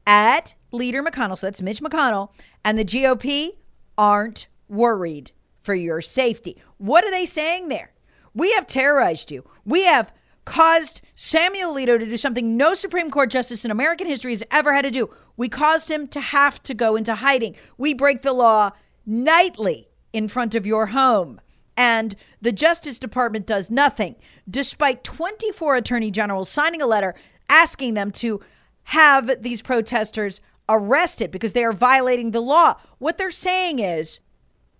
At 0.09 0.55
Leader 0.73 1.03
McConnell, 1.03 1.37
so 1.37 1.47
that's 1.47 1.61
Mitch 1.61 1.83
McConnell, 1.83 2.31
and 2.65 2.79
the 2.79 2.85
GOP 2.85 3.59
aren't 3.99 4.49
worried 4.67 5.33
for 5.61 5.75
your 5.75 6.01
safety. 6.01 6.57
What 6.79 7.05
are 7.05 7.11
they 7.11 7.27
saying 7.27 7.69
there? 7.69 7.93
We 8.33 8.53
have 8.53 8.67
terrorized 8.67 9.31
you. 9.31 9.45
We 9.67 9.85
have 9.85 10.11
caused 10.47 11.03
Samuel 11.15 11.75
Alito 11.75 11.99
to 11.99 12.07
do 12.07 12.17
something 12.17 12.57
no 12.57 12.73
Supreme 12.73 13.11
Court 13.11 13.29
justice 13.31 13.67
in 13.67 13.71
American 13.71 14.07
history 14.07 14.33
has 14.33 14.43
ever 14.51 14.73
had 14.73 14.87
to 14.87 14.91
do. 14.91 15.11
We 15.37 15.51
caused 15.51 15.91
him 15.91 16.09
to 16.09 16.21
have 16.21 16.63
to 16.63 16.73
go 16.73 16.97
into 16.97 17.17
hiding. 17.17 17.55
We 17.77 17.93
break 17.93 18.23
the 18.23 18.33
law 18.33 18.71
nightly 19.05 19.91
in 20.15 20.29
front 20.29 20.55
of 20.55 20.65
your 20.65 20.87
home. 20.87 21.39
And 21.77 22.17
the 22.41 22.51
Justice 22.51 22.99
Department 22.99 23.47
does 23.47 23.71
nothing, 23.71 24.17
despite 24.49 25.05
24 25.05 25.77
attorney 25.77 26.11
generals 26.11 26.49
signing 26.49 26.81
a 26.81 26.87
letter 26.87 27.15
asking 27.51 27.93
them 27.93 28.11
to 28.13 28.41
have 28.89 29.43
these 29.43 29.61
protesters 29.61 30.41
arrested 30.67 31.31
because 31.31 31.53
they 31.53 31.63
are 31.63 31.75
violating 31.75 32.31
the 32.31 32.41
law. 32.41 32.75
What 32.99 33.19
they're 33.19 33.31
saying 33.31 33.81
is 33.81 34.21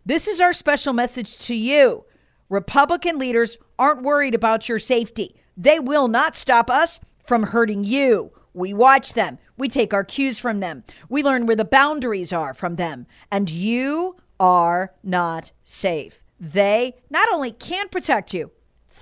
this 0.07 0.27
is 0.27 0.41
our 0.41 0.55
special 0.55 0.95
message 0.95 1.39
to 1.41 1.55
you. 1.55 2.05
Republican 2.49 3.19
leaders 3.19 3.59
aren't 3.79 4.03
worried 4.03 4.35
about 4.35 4.67
your 4.67 4.79
safety. 4.79 5.37
They 5.59 5.79
will 5.79 6.09
not 6.09 6.37
stop 6.37 6.71
us 6.71 7.01
from 7.23 7.43
hurting 7.43 7.85
you. 7.85 8.33
We 8.55 8.73
watch 8.73 9.13
them. 9.13 9.39
We 9.59 9.69
take 9.69 9.93
our 9.93 10.05
cues 10.05 10.39
from 10.39 10.61
them. 10.61 10.85
We 11.11 11.23
learn 11.23 11.45
where 11.45 11.55
the 11.55 11.67
boundaries 11.67 12.33
are 12.33 12.55
from 12.55 12.77
them. 12.77 13.07
And 13.31 13.51
you 13.51 14.17
are 14.41 14.95
not 15.03 15.53
safe. 15.65 16.23
They 16.41 16.95
not 17.11 17.29
only 17.31 17.53
can't 17.53 17.91
protect 17.91 18.33
you, 18.33 18.53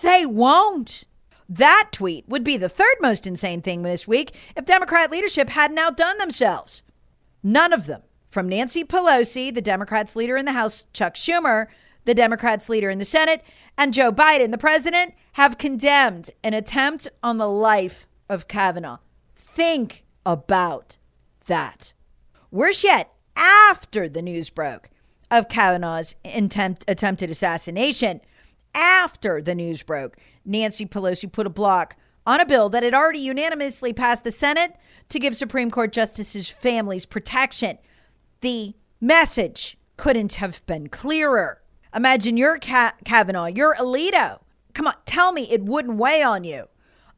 they 0.03 0.27
won't. 0.27 1.05
That 1.49 1.91
tweet 1.93 2.29
would 2.29 2.43
be 2.43 2.57
the 2.57 2.69
third 2.69 2.97
most 3.01 3.27
insane 3.27 3.63
thing 3.63 3.83
this 3.83 4.09
week 4.09 4.35
if 4.57 4.65
Democrat 4.65 5.11
leadership 5.11 5.51
hadn't 5.51 5.79
outdone 5.79 6.19
themselves. 6.19 6.83
None 7.43 7.73
of 7.73 7.87
them, 7.87 8.03
from 8.31 8.49
Nancy 8.49 8.85
Pelosi, 8.85 9.55
the 9.55 9.63
Democrats' 9.63 10.17
leader 10.17 10.37
in 10.37 10.45
the 10.45 10.53
House, 10.53 10.87
Chuck 10.93 11.15
Schumer, 11.15 11.67
the 12.05 12.15
Democrats' 12.15 12.69
leader 12.69 12.91
in 12.91 12.99
the 12.99 13.05
Senate, 13.05 13.43
and 13.79 13.93
Joe 13.93 14.11
Biden, 14.11 14.51
the 14.51 14.59
president, 14.59 15.15
have 15.33 15.59
condemned 15.59 16.31
an 16.43 16.55
attempt 16.55 17.09
on 17.23 17.39
the 17.39 17.49
life 17.49 18.07
of 18.29 18.49
Kavanaugh. 18.49 18.99
Think 19.37 20.05
about 20.25 20.97
that. 21.47 21.93
Worse 22.51 22.83
yet, 22.83 23.13
after 23.37 24.09
the 24.09 24.23
news 24.23 24.51
broke 24.51 24.91
of 25.31 25.49
Kavanaugh's 25.49 26.15
attempt, 26.25 26.85
attempted 26.89 27.31
assassination, 27.31 28.21
after 28.75 29.41
the 29.41 29.55
news 29.55 29.83
broke 29.83 30.17
Nancy 30.47 30.87
Pelosi 30.87 31.31
put 31.31 31.47
a 31.47 31.51
block 31.51 31.97
on 32.27 32.41
a 32.41 32.47
bill 32.47 32.69
that 32.71 32.83
had 32.83 32.95
already 32.95 33.19
unanimously 33.21 33.93
passed 33.93 34.25
the 34.25 34.33
Senate 34.33 34.77
to 35.09 35.19
give 35.19 35.37
Supreme 35.37 35.71
Court 35.71 35.93
justices' 35.93 36.49
families 36.49 37.07
protection. 37.07 37.79
The 38.41 38.75
message 39.01 39.77
couldn't 39.97 40.35
have 40.35 40.65
been 40.67 40.89
clearer. 40.89 41.63
Imagine 41.95 42.37
you're 42.37 42.59
Kavanaugh, 42.59 43.47
you're 43.47 43.77
Alito. 43.77 44.41
Come 44.75 44.87
on, 44.87 44.95
tell 45.07 45.33
me 45.33 45.51
it 45.51 45.65
wouldn't 45.65 45.99
weigh 45.99 46.23
on 46.23 46.45
you. 46.45 46.67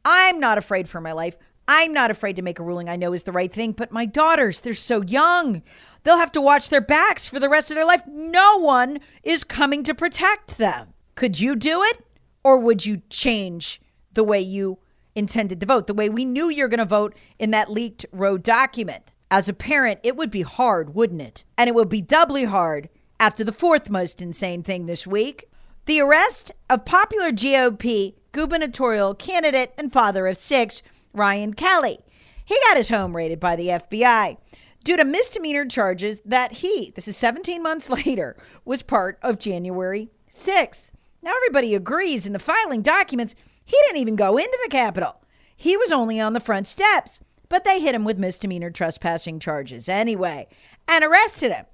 I'm 0.05 0.39
not 0.39 0.57
afraid 0.57 0.87
for 0.87 1.01
my 1.01 1.11
life. 1.11 1.37
I'm 1.67 1.93
not 1.93 2.09
afraid 2.09 2.35
to 2.37 2.41
make 2.41 2.57
a 2.57 2.63
ruling 2.63 2.89
I 2.89 2.95
know 2.95 3.13
is 3.13 3.23
the 3.23 3.31
right 3.31 3.51
thing, 3.51 3.73
but 3.73 3.91
my 3.91 4.05
daughters, 4.05 4.61
they're 4.61 4.73
so 4.73 5.01
young. 5.03 5.61
They'll 6.03 6.17
have 6.17 6.31
to 6.31 6.41
watch 6.41 6.69
their 6.69 6.81
backs 6.81 7.27
for 7.27 7.39
the 7.39 7.49
rest 7.49 7.69
of 7.69 7.75
their 7.75 7.85
life. 7.85 8.01
No 8.07 8.57
one 8.59 8.99
is 9.21 9.43
coming 9.43 9.83
to 9.83 9.93
protect 9.93 10.57
them. 10.57 10.93
Could 11.15 11.39
you 11.39 11.55
do 11.55 11.83
it? 11.83 12.03
Or 12.43 12.57
would 12.57 12.85
you 12.85 13.01
change 13.09 13.81
the 14.13 14.23
way 14.23 14.39
you 14.39 14.79
intended 15.15 15.59
to 15.59 15.65
vote, 15.65 15.87
the 15.87 15.93
way 15.93 16.09
we 16.09 16.25
knew 16.25 16.49
you're 16.49 16.67
going 16.67 16.79
to 16.79 16.85
vote 16.85 17.15
in 17.37 17.51
that 17.51 17.71
leaked 17.71 18.05
Roe 18.11 18.37
document? 18.37 19.11
As 19.31 19.47
a 19.47 19.53
parent, 19.53 19.99
it 20.03 20.15
would 20.15 20.31
be 20.31 20.41
hard, 20.41 20.95
wouldn't 20.95 21.21
it? 21.21 21.43
And 21.57 21.67
it 21.67 21.75
would 21.75 21.89
be 21.89 22.01
doubly 22.01 22.45
hard 22.45 22.89
after 23.19 23.43
the 23.43 23.51
fourth 23.51 23.89
most 23.89 24.21
insane 24.21 24.63
thing 24.63 24.85
this 24.85 25.05
week 25.05 25.49
the 25.85 25.99
arrest 25.99 26.51
of 26.69 26.85
popular 26.85 27.31
GOP 27.31 28.13
gubernatorial 28.31 29.15
candidate 29.15 29.73
and 29.75 29.91
father 29.91 30.27
of 30.27 30.37
six, 30.37 30.83
Ryan 31.13 31.55
Kelley. 31.55 31.97
He 32.45 32.59
got 32.67 32.77
his 32.77 32.89
home 32.89 33.15
raided 33.15 33.39
by 33.39 33.55
the 33.55 33.69
FBI. 33.69 34.37
due 34.83 34.97
to 34.97 35.03
misdemeanor 35.03 35.65
charges 35.65 36.21
that 36.23 36.53
he, 36.53 36.91
this 36.95 37.07
is 37.07 37.17
17 37.17 37.63
months 37.63 37.89
later, 38.05 38.37
was 38.65 38.83
part 38.83 39.17
of 39.23 39.39
January 39.39 40.09
6th. 40.31 40.91
Now, 41.21 41.33
everybody 41.35 41.75
agrees 41.75 42.25
in 42.25 42.33
the 42.33 42.39
filing 42.39 42.81
documents, 42.81 43.35
he 43.65 43.77
didn't 43.85 44.01
even 44.01 44.15
go 44.15 44.37
into 44.37 44.57
the 44.63 44.69
Capitol. 44.69 45.21
He 45.55 45.75
was 45.75 45.91
only 45.91 46.19
on 46.19 46.33
the 46.33 46.39
front 46.39 46.67
steps, 46.67 47.19
but 47.49 47.63
they 47.63 47.81
hit 47.81 47.95
him 47.95 48.05
with 48.05 48.17
misdemeanor 48.17 48.71
trespassing 48.71 49.39
charges 49.39 49.89
anyway 49.89 50.47
and 50.87 51.03
arrested 51.03 51.51
him. 51.51 51.65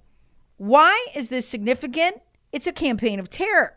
Why 0.58 1.08
is 1.14 1.30
this 1.30 1.48
significant? 1.48 2.22
It's 2.52 2.68
a 2.68 2.72
campaign 2.72 3.20
of 3.20 3.30
terror 3.30 3.76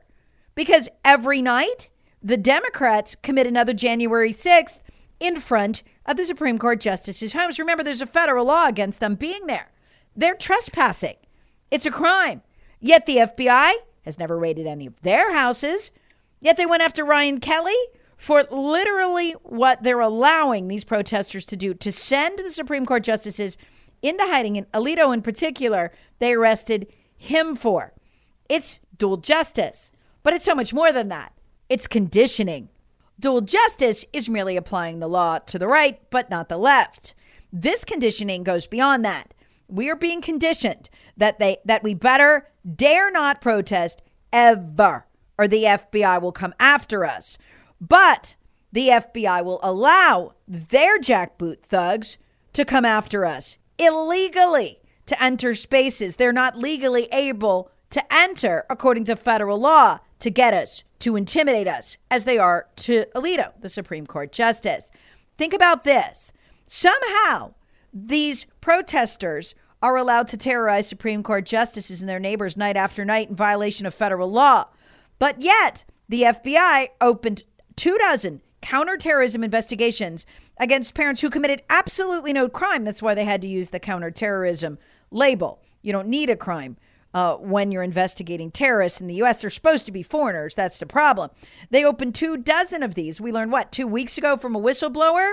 because 0.55 0.89
every 1.05 1.43
night 1.43 1.91
the 2.23 2.37
Democrats 2.37 3.17
commit 3.23 3.47
another 3.47 3.73
January 3.73 4.33
6th 4.33 4.81
in 5.21 5.41
front 5.41 5.83
of 6.07 6.17
the 6.17 6.25
Supreme 6.25 6.59
Court 6.59 6.81
justices' 6.81 7.33
homes. 7.33 7.59
Remember, 7.59 7.85
there's 7.85 8.01
a 8.01 8.07
federal 8.07 8.47
law 8.47 8.67
against 8.67 9.01
them 9.01 9.15
being 9.15 9.47
there. 9.47 9.71
They're 10.17 10.35
trespassing. 10.35 11.17
It's 11.71 11.87
a 11.87 11.91
crime. 11.91 12.43
Yet 12.81 13.07
the 13.07 13.17
FBI 13.17 13.75
has 14.09 14.19
never 14.19 14.39
raided 14.39 14.67
any 14.67 14.87
of 14.87 15.01
their 15.03 15.33
houses. 15.35 15.91
Yet 16.41 16.57
they 16.57 16.67
went 16.67 16.83
after 16.83 17.05
Ryan 17.05 17.41
Kelley 17.41 17.77
for 18.17 18.43
literally 18.51 19.33
what 19.43 19.83
they're 19.83 20.01
allowing 20.01 20.67
these 20.67 20.83
protesters 20.83 21.45
to 21.47 21.57
do 21.57 21.75
to 21.75 21.93
send 21.93 22.39
the 22.39 22.51
Supreme 22.51 22.87
Court 22.87 23.05
justices 23.05 23.59
into 24.03 24.25
hiding. 24.25 24.57
And 24.57 24.71
Alito, 24.73 25.13
in 25.13 25.23
particular, 25.23 25.93
they 26.19 26.33
arrested 26.33 26.93
him 27.17 27.55
for. 27.55 27.93
It's 28.49 28.81
dual 28.97 29.19
justice, 29.19 29.93
but 30.23 30.33
it's 30.33 30.45
so 30.45 30.55
much 30.55 30.73
more 30.73 30.91
than 30.91 31.09
that. 31.09 31.33
It's 31.69 31.87
conditioning. 31.87 32.71
Dual 33.21 33.43
justice 33.43 34.05
is 34.13 34.29
merely 34.29 34.57
applying 34.57 35.01
the 35.01 35.09
law 35.09 35.39
to 35.41 35.59
the 35.59 35.69
right, 35.69 36.01
but 36.11 36.31
not 36.31 36.49
the 36.49 36.57
left. 36.57 37.15
This 37.53 37.85
conditioning 37.85 38.43
goes 38.43 38.67
beyond 38.67 39.05
that. 39.05 39.35
We 39.69 39.91
are 39.91 39.97
being 39.97 40.21
conditioned 40.21 40.89
that 41.17 41.39
they 41.39 41.59
that 41.65 41.83
we 41.83 41.95
better 41.95 42.49
dare 42.75 43.11
not 43.11 43.41
protest 43.41 44.03
ever, 44.33 45.07
or 45.39 45.49
the 45.49 45.65
FBI 45.65 46.21
will 46.21 46.33
come 46.33 46.55
after 46.59 47.05
us. 47.05 47.39
But 47.81 48.37
the 48.73 48.89
FBI 48.89 49.45
will 49.45 49.61
allow 49.63 50.35
their 50.47 50.99
jackboot 50.99 51.63
thugs 51.63 52.19
to 52.53 52.65
come 52.65 52.85
after 52.85 53.25
us 53.25 53.57
illegally 53.79 54.81
to 55.07 55.23
enter 55.23 55.55
spaces 55.55 56.17
they're 56.17 56.33
not 56.33 56.59
legally 56.59 57.09
able 57.13 57.71
to 57.91 58.13
enter 58.13 58.67
according 58.69 59.05
to 59.05 59.17
federal 59.17 59.59
law 59.59 59.99
to 60.19 60.31
get 60.31 60.53
us 60.53 60.85
to 60.99 61.17
intimidate 61.17 61.69
us 61.69 61.97
as 62.11 62.25
they 62.25 62.39
are 62.39 62.67
to 62.77 63.07
Alito, 63.15 63.53
the 63.61 63.69
Supreme 63.69 64.07
Court 64.07 64.33
Justice. 64.33 64.91
Think 65.37 65.55
about 65.55 65.85
this. 65.85 66.33
Somehow, 66.67 67.55
these 68.07 68.47
protesters 68.61 69.55
are 69.83 69.97
allowed 69.97 70.29
to 70.29 70.37
terrorize 70.37 70.87
Supreme 70.87 71.23
Court 71.23 71.45
justices 71.45 72.01
and 72.01 72.09
their 72.09 72.19
neighbors 72.19 72.57
night 72.57 72.77
after 72.77 73.05
night 73.05 73.31
in 73.31 73.37
violation 73.37 73.87
of 73.87 73.95
federal 73.95 74.31
law. 74.31 74.67
But 75.19 75.41
yet, 75.41 75.85
the 76.09 76.23
FBI 76.23 76.89
opened 77.01 77.45
two 77.77 77.97
dozen 77.99 78.43
counterterrorism 78.61 79.45
investigations 79.45 80.27
against 80.59 80.95
parents 80.95 81.21
who 81.21 81.31
committed 81.31 81.63
absolutely 81.71 82.33
no 82.33 82.49
crime. 82.49 82.85
That's 82.85 83.03
why 83.03 83.15
they 83.15 83.25
had 83.25 83.41
to 83.43 83.49
use 83.49 83.71
the 83.71 83.79
counterterrorism 83.79 84.79
label. 85.11 85.63
You 85.83 85.93
don't 85.93 86.09
need 86.09 86.29
a 86.29 86.37
crime 86.37 86.77
uh, 87.19 87.35
when 87.35 87.73
you're 87.73 87.83
investigating 87.83 88.49
terrorists 88.49 89.01
in 89.01 89.09
the 89.09 89.15
U.S. 89.17 89.41
They're 89.41 89.51
supposed 89.51 89.85
to 89.87 89.91
be 89.91 90.05
foreigners. 90.05 90.55
That's 90.55 90.79
the 90.79 90.87
problem. 90.87 91.31
They 91.69 91.85
opened 91.85 92.15
two 92.15 92.37
dozen 92.37 92.85
of 92.85 92.95
these. 92.95 93.21
We 93.21 93.33
learned 93.33 93.51
what, 93.51 93.73
two 93.73 93.89
weeks 93.89 94.19
ago 94.19 94.37
from 94.37 94.55
a 94.55 94.61
whistleblower 94.61 95.33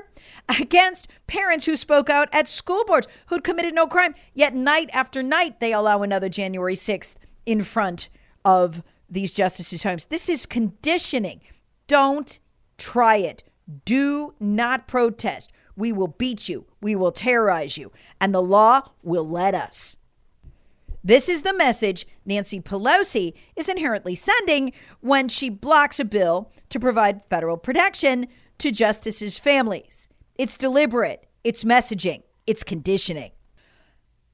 against 0.50 1.08
parents 1.28 1.66
who 1.66 1.78
spoke 1.78 2.10
out 2.10 2.28
at 2.32 2.48
school 2.48 2.84
boards 2.86 3.08
who'd 3.28 3.44
committed 3.44 3.76
no 3.76 3.86
crime. 3.86 4.16
Yet 4.34 4.56
night 4.56 4.90
after 4.94 5.22
night, 5.22 5.60
they 5.60 5.74
allow 5.74 6.02
another 6.02 6.28
January 6.28 6.76
6th 6.76 7.14
in 7.46 7.64
front 7.64 8.10
of 8.44 8.82
these 9.08 9.32
justices' 9.32 9.84
homes. 9.84 10.08
This 10.08 10.28
is 10.28 10.48
conditioning. 10.48 11.40
Don't 11.86 12.40
try 12.80 13.18
it. 13.18 13.44
Do 13.86 14.34
not 14.40 14.88
protest. 14.88 15.52
We 15.76 15.92
will 15.92 16.08
beat 16.08 16.50
you. 16.50 16.66
We 16.82 16.96
will 16.96 17.12
terrorize 17.12 17.78
you. 17.78 17.92
And 18.20 18.34
the 18.34 18.42
law 18.42 18.90
will 19.04 19.30
let 19.30 19.54
us. 19.54 19.98
This 21.06 21.30
is 21.30 21.44
the 21.44 21.54
message 21.54 22.08
Nancy 22.26 22.60
Pelosi 22.60 23.34
is 23.56 23.70
inherently 23.70 24.16
sending 24.16 24.74
when 25.02 25.28
she 25.28 25.50
blocks 25.50 26.00
a 26.00 26.04
bill 26.04 26.52
to 26.70 26.80
provide 26.80 27.22
federal 27.30 27.58
protection 27.58 28.26
to 28.58 28.72
justices' 28.72 29.38
families. 29.38 30.10
It's 30.34 30.58
deliberate, 30.58 31.28
it's 31.44 31.64
messaging, 31.64 32.24
it's 32.48 32.64
conditioning. 32.64 33.34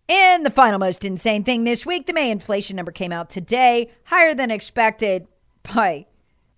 And 0.08 0.46
the 0.46 0.50
final 0.50 0.80
most 0.80 1.04
insane 1.04 1.44
thing 1.44 1.66
this 1.66 1.86
week 1.86 2.06
the 2.06 2.14
May 2.14 2.32
inflation 2.32 2.78
number 2.78 2.94
came 2.94 3.12
out 3.12 3.30
today, 3.30 3.92
higher 4.06 4.34
than 4.34 4.50
expected 4.50 5.28
by, 5.64 6.06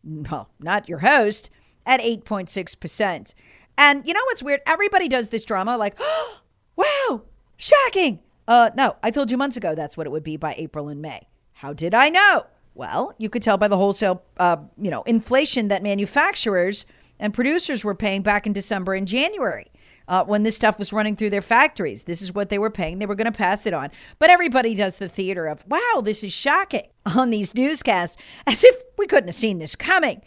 well, 0.04 0.48
not 0.60 0.88
your 0.88 1.00
host, 1.00 1.50
at 1.88 2.02
8.6%. 2.02 3.34
And 3.80 4.08
you 4.08 4.14
know 4.14 4.24
what's 4.26 4.44
weird? 4.44 4.62
Everybody 4.68 5.10
does 5.10 5.30
this 5.30 5.44
drama 5.44 5.76
like, 5.76 5.96
oh, 5.98 6.42
wow, 6.76 7.24
shocking. 7.58 8.20
Uh, 8.48 8.70
no, 8.76 8.96
I 9.02 9.12
told 9.12 9.32
you 9.32 9.38
months 9.38 9.58
ago 9.58 9.76
that's 9.76 9.96
what 9.98 10.08
it 10.08 10.12
would 10.12 10.24
be 10.24 10.38
by 10.38 10.56
April 10.58 10.90
and 10.90 11.02
May. 11.02 11.28
How 11.54 11.74
did 11.74 11.94
I 11.94 12.10
know? 12.10 12.46
Well, 12.76 13.14
you 13.18 13.30
could 13.30 13.42
tell 13.42 13.58
by 13.58 13.68
the 13.68 13.78
wholesale, 13.78 14.24
uh, 14.38 14.58
you 14.82 14.90
know, 14.90 15.04
inflation 15.04 15.68
that 15.68 15.84
manufacturers 15.84 16.86
and 17.20 17.34
producers 17.34 17.84
were 17.84 17.96
paying 17.96 18.22
back 18.22 18.48
in 18.48 18.54
December 18.54 18.96
and 18.96 19.08
January. 19.08 19.68
Uh, 20.06 20.22
when 20.26 20.44
this 20.44 20.54
stuff 20.54 20.78
was 20.78 20.92
running 20.92 21.16
through 21.16 21.30
their 21.30 21.42
factories. 21.42 22.04
This 22.04 22.22
is 22.22 22.34
what 22.34 22.50
they 22.50 22.60
were 22.60 22.70
paying. 22.70 23.00
They 23.00 23.06
were 23.06 23.16
going 23.16 23.32
to 23.32 23.32
pass 23.32 23.66
it 23.66 23.74
on. 23.74 23.90
But 24.20 24.30
everybody 24.30 24.76
does 24.76 24.98
the 24.98 25.08
theater 25.08 25.48
of, 25.48 25.64
wow, 25.66 26.02
this 26.04 26.26
is 26.26 26.34
shocking 26.34 26.90
on 27.06 27.30
these 27.30 27.56
newscasts, 27.56 28.18
as 28.46 28.66
if 28.66 28.76
we 28.98 29.08
couldn't 29.08 29.30
have 29.30 29.36
seen 29.36 29.60
this 29.60 29.78
coming. 29.78 30.22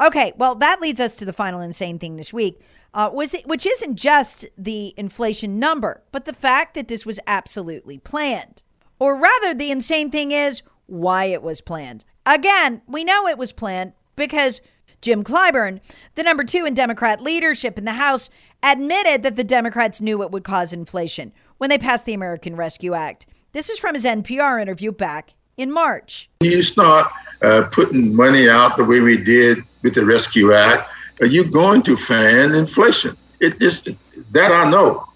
Okay, 0.00 0.32
well, 0.38 0.54
that 0.54 0.80
leads 0.80 0.98
us 0.98 1.14
to 1.18 1.26
the 1.26 1.34
final 1.34 1.60
insane 1.60 1.98
thing 1.98 2.16
this 2.16 2.32
week, 2.32 2.62
uh, 2.94 3.10
was 3.12 3.34
it, 3.34 3.46
which 3.46 3.66
isn't 3.66 3.96
just 3.96 4.46
the 4.56 4.94
inflation 4.96 5.58
number, 5.58 6.02
but 6.12 6.24
the 6.24 6.32
fact 6.32 6.74
that 6.74 6.88
this 6.88 7.04
was 7.04 7.20
absolutely 7.26 7.98
planned. 7.98 8.62
Or 8.98 9.16
rather, 9.16 9.54
the 9.54 9.70
insane 9.70 10.10
thing 10.10 10.32
is 10.32 10.62
why 10.86 11.26
it 11.26 11.42
was 11.42 11.60
planned. 11.60 12.04
Again, 12.26 12.82
we 12.86 13.04
know 13.04 13.26
it 13.26 13.38
was 13.38 13.52
planned 13.52 13.92
because 14.16 14.60
Jim 15.00 15.22
Clyburn, 15.22 15.80
the 16.16 16.22
number 16.22 16.42
two 16.42 16.64
in 16.64 16.74
Democrat 16.74 17.20
leadership 17.20 17.78
in 17.78 17.84
the 17.84 17.92
House, 17.92 18.28
admitted 18.62 19.22
that 19.22 19.36
the 19.36 19.44
Democrats 19.44 20.00
knew 20.00 20.22
it 20.22 20.30
would 20.30 20.44
cause 20.44 20.72
inflation 20.72 21.32
when 21.58 21.70
they 21.70 21.78
passed 21.78 22.04
the 22.04 22.14
American 22.14 22.56
Rescue 22.56 22.94
Act. 22.94 23.26
This 23.52 23.70
is 23.70 23.78
from 23.78 23.94
his 23.94 24.04
NPR 24.04 24.60
interview 24.60 24.92
back 24.92 25.34
in 25.56 25.70
March. 25.70 26.28
You 26.40 26.62
start 26.62 27.10
uh, 27.42 27.68
putting 27.70 28.14
money 28.14 28.48
out 28.48 28.76
the 28.76 28.84
way 28.84 29.00
we 29.00 29.16
did 29.16 29.62
with 29.82 29.94
the 29.94 30.04
Rescue 30.04 30.52
Act, 30.52 30.90
are 31.20 31.26
you 31.26 31.44
going 31.44 31.82
to 31.82 31.96
fan 31.96 32.54
inflation? 32.54 33.16
It 33.40 33.60
just 33.60 33.88
that 34.30 34.52
I 34.52 34.70
know. 34.70 35.06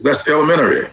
That's 0.00 0.26
elementary. 0.28 0.88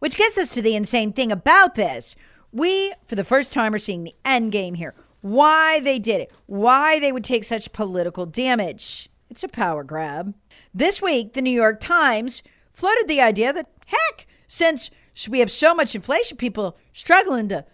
Which 0.00 0.16
gets 0.16 0.36
us 0.38 0.50
to 0.50 0.62
the 0.62 0.76
insane 0.76 1.12
thing 1.12 1.32
about 1.32 1.74
this. 1.74 2.14
We, 2.52 2.92
for 3.06 3.14
the 3.14 3.24
first 3.24 3.52
time, 3.52 3.74
are 3.74 3.78
seeing 3.78 4.04
the 4.04 4.14
end 4.24 4.52
game 4.52 4.74
here. 4.74 4.94
Why 5.20 5.80
they 5.80 5.98
did 5.98 6.20
it, 6.20 6.32
why 6.46 7.00
they 7.00 7.12
would 7.12 7.24
take 7.24 7.44
such 7.44 7.72
political 7.72 8.26
damage. 8.26 9.08
It's 9.30 9.42
a 9.42 9.48
power 9.48 9.82
grab. 9.82 10.34
This 10.72 11.02
week, 11.02 11.32
the 11.32 11.42
New 11.42 11.50
York 11.50 11.80
Times 11.80 12.42
floated 12.72 13.08
the 13.08 13.20
idea 13.20 13.52
that, 13.52 13.68
heck, 13.86 14.26
since 14.46 14.90
we 15.28 15.40
have 15.40 15.50
so 15.50 15.74
much 15.74 15.94
inflation, 15.94 16.36
people 16.36 16.76
struggling 16.92 17.48
to 17.48 17.64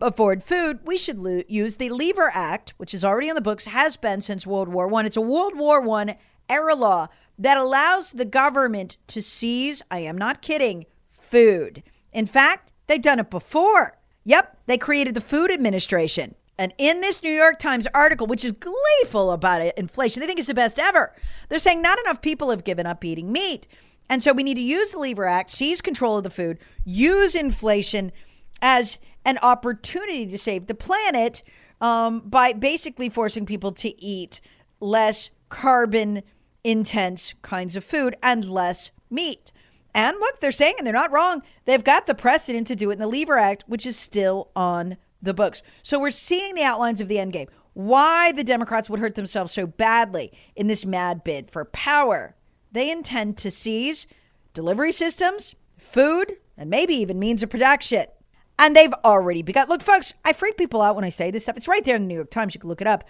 afford 0.00 0.42
food, 0.42 0.80
we 0.84 0.96
should 0.96 1.18
lo- 1.18 1.42
use 1.48 1.76
the 1.76 1.90
Lever 1.90 2.30
Act, 2.32 2.74
which 2.76 2.94
is 2.94 3.04
already 3.04 3.28
on 3.28 3.34
the 3.34 3.40
books, 3.40 3.66
has 3.66 3.96
been 3.96 4.20
since 4.20 4.46
World 4.46 4.68
War 4.68 4.88
One. 4.88 5.06
It's 5.06 5.16
a 5.16 5.20
World 5.20 5.56
War 5.56 5.80
One 5.80 6.16
era 6.48 6.74
law 6.74 7.08
that 7.38 7.56
allows 7.56 8.12
the 8.12 8.24
government 8.24 8.96
to 9.08 9.22
seize, 9.22 9.82
I 9.90 10.00
am 10.00 10.16
not 10.16 10.42
kidding, 10.42 10.86
food. 11.10 11.82
In 12.12 12.26
fact, 12.26 12.70
they've 12.86 13.02
done 13.02 13.18
it 13.18 13.30
before. 13.30 13.98
Yep, 14.24 14.58
they 14.66 14.78
created 14.78 15.14
the 15.14 15.20
Food 15.20 15.50
Administration. 15.50 16.34
And 16.56 16.72
in 16.78 17.00
this 17.00 17.22
New 17.22 17.32
York 17.32 17.58
Times 17.58 17.88
article, 17.94 18.28
which 18.28 18.44
is 18.44 18.52
gleeful 18.52 19.32
about 19.32 19.60
it, 19.60 19.76
inflation, 19.76 20.20
they 20.20 20.26
think 20.26 20.38
it's 20.38 20.46
the 20.46 20.54
best 20.54 20.78
ever. 20.78 21.12
They're 21.48 21.58
saying 21.58 21.82
not 21.82 21.98
enough 21.98 22.22
people 22.22 22.50
have 22.50 22.62
given 22.62 22.86
up 22.86 23.04
eating 23.04 23.32
meat. 23.32 23.66
And 24.08 24.22
so 24.22 24.32
we 24.32 24.44
need 24.44 24.54
to 24.54 24.60
use 24.60 24.92
the 24.92 24.98
Lever 24.98 25.24
Act, 25.24 25.50
seize 25.50 25.80
control 25.80 26.16
of 26.16 26.24
the 26.24 26.30
food, 26.30 26.58
use 26.84 27.34
inflation 27.34 28.12
as 28.62 28.98
an 29.24 29.38
opportunity 29.42 30.26
to 30.26 30.38
save 30.38 30.66
the 30.66 30.74
planet 30.74 31.42
um, 31.80 32.20
by 32.20 32.52
basically 32.52 33.08
forcing 33.08 33.46
people 33.46 33.72
to 33.72 34.02
eat 34.02 34.40
less 34.80 35.30
carbon 35.48 36.22
intense 36.62 37.34
kinds 37.42 37.76
of 37.76 37.84
food 37.84 38.16
and 38.22 38.44
less 38.44 38.90
meat. 39.10 39.52
And 39.94 40.16
look, 40.18 40.40
they're 40.40 40.50
saying, 40.50 40.74
and 40.78 40.86
they're 40.86 40.92
not 40.92 41.12
wrong, 41.12 41.42
they've 41.66 41.84
got 41.84 42.06
the 42.06 42.14
precedent 42.14 42.66
to 42.66 42.76
do 42.76 42.90
it 42.90 42.94
in 42.94 42.98
the 42.98 43.06
Lever 43.06 43.38
Act, 43.38 43.64
which 43.66 43.86
is 43.86 43.96
still 43.96 44.50
on 44.56 44.96
the 45.22 45.34
books. 45.34 45.62
So 45.82 46.00
we're 46.00 46.10
seeing 46.10 46.54
the 46.54 46.64
outlines 46.64 47.00
of 47.00 47.08
the 47.08 47.18
end 47.18 47.32
game. 47.32 47.48
Why 47.74 48.32
the 48.32 48.44
Democrats 48.44 48.90
would 48.90 49.00
hurt 49.00 49.14
themselves 49.14 49.52
so 49.52 49.66
badly 49.66 50.32
in 50.56 50.66
this 50.66 50.84
mad 50.84 51.22
bid 51.24 51.50
for 51.50 51.64
power. 51.66 52.34
They 52.72 52.90
intend 52.90 53.36
to 53.38 53.50
seize 53.50 54.06
delivery 54.52 54.92
systems, 54.92 55.54
food, 55.76 56.36
and 56.56 56.70
maybe 56.70 56.94
even 56.96 57.18
means 57.18 57.42
of 57.42 57.50
production. 57.50 58.06
And 58.58 58.76
they've 58.76 58.94
already 59.04 59.42
begun. 59.42 59.68
Look, 59.68 59.82
folks, 59.82 60.14
I 60.24 60.32
freak 60.32 60.56
people 60.56 60.80
out 60.80 60.94
when 60.94 61.04
I 61.04 61.08
say 61.08 61.30
this 61.30 61.44
stuff. 61.44 61.56
It's 61.56 61.68
right 61.68 61.84
there 61.84 61.96
in 61.96 62.02
the 62.02 62.08
New 62.08 62.14
York 62.14 62.30
Times. 62.30 62.54
You 62.54 62.60
can 62.60 62.68
look 62.68 62.80
it 62.80 62.86
up. 62.86 63.04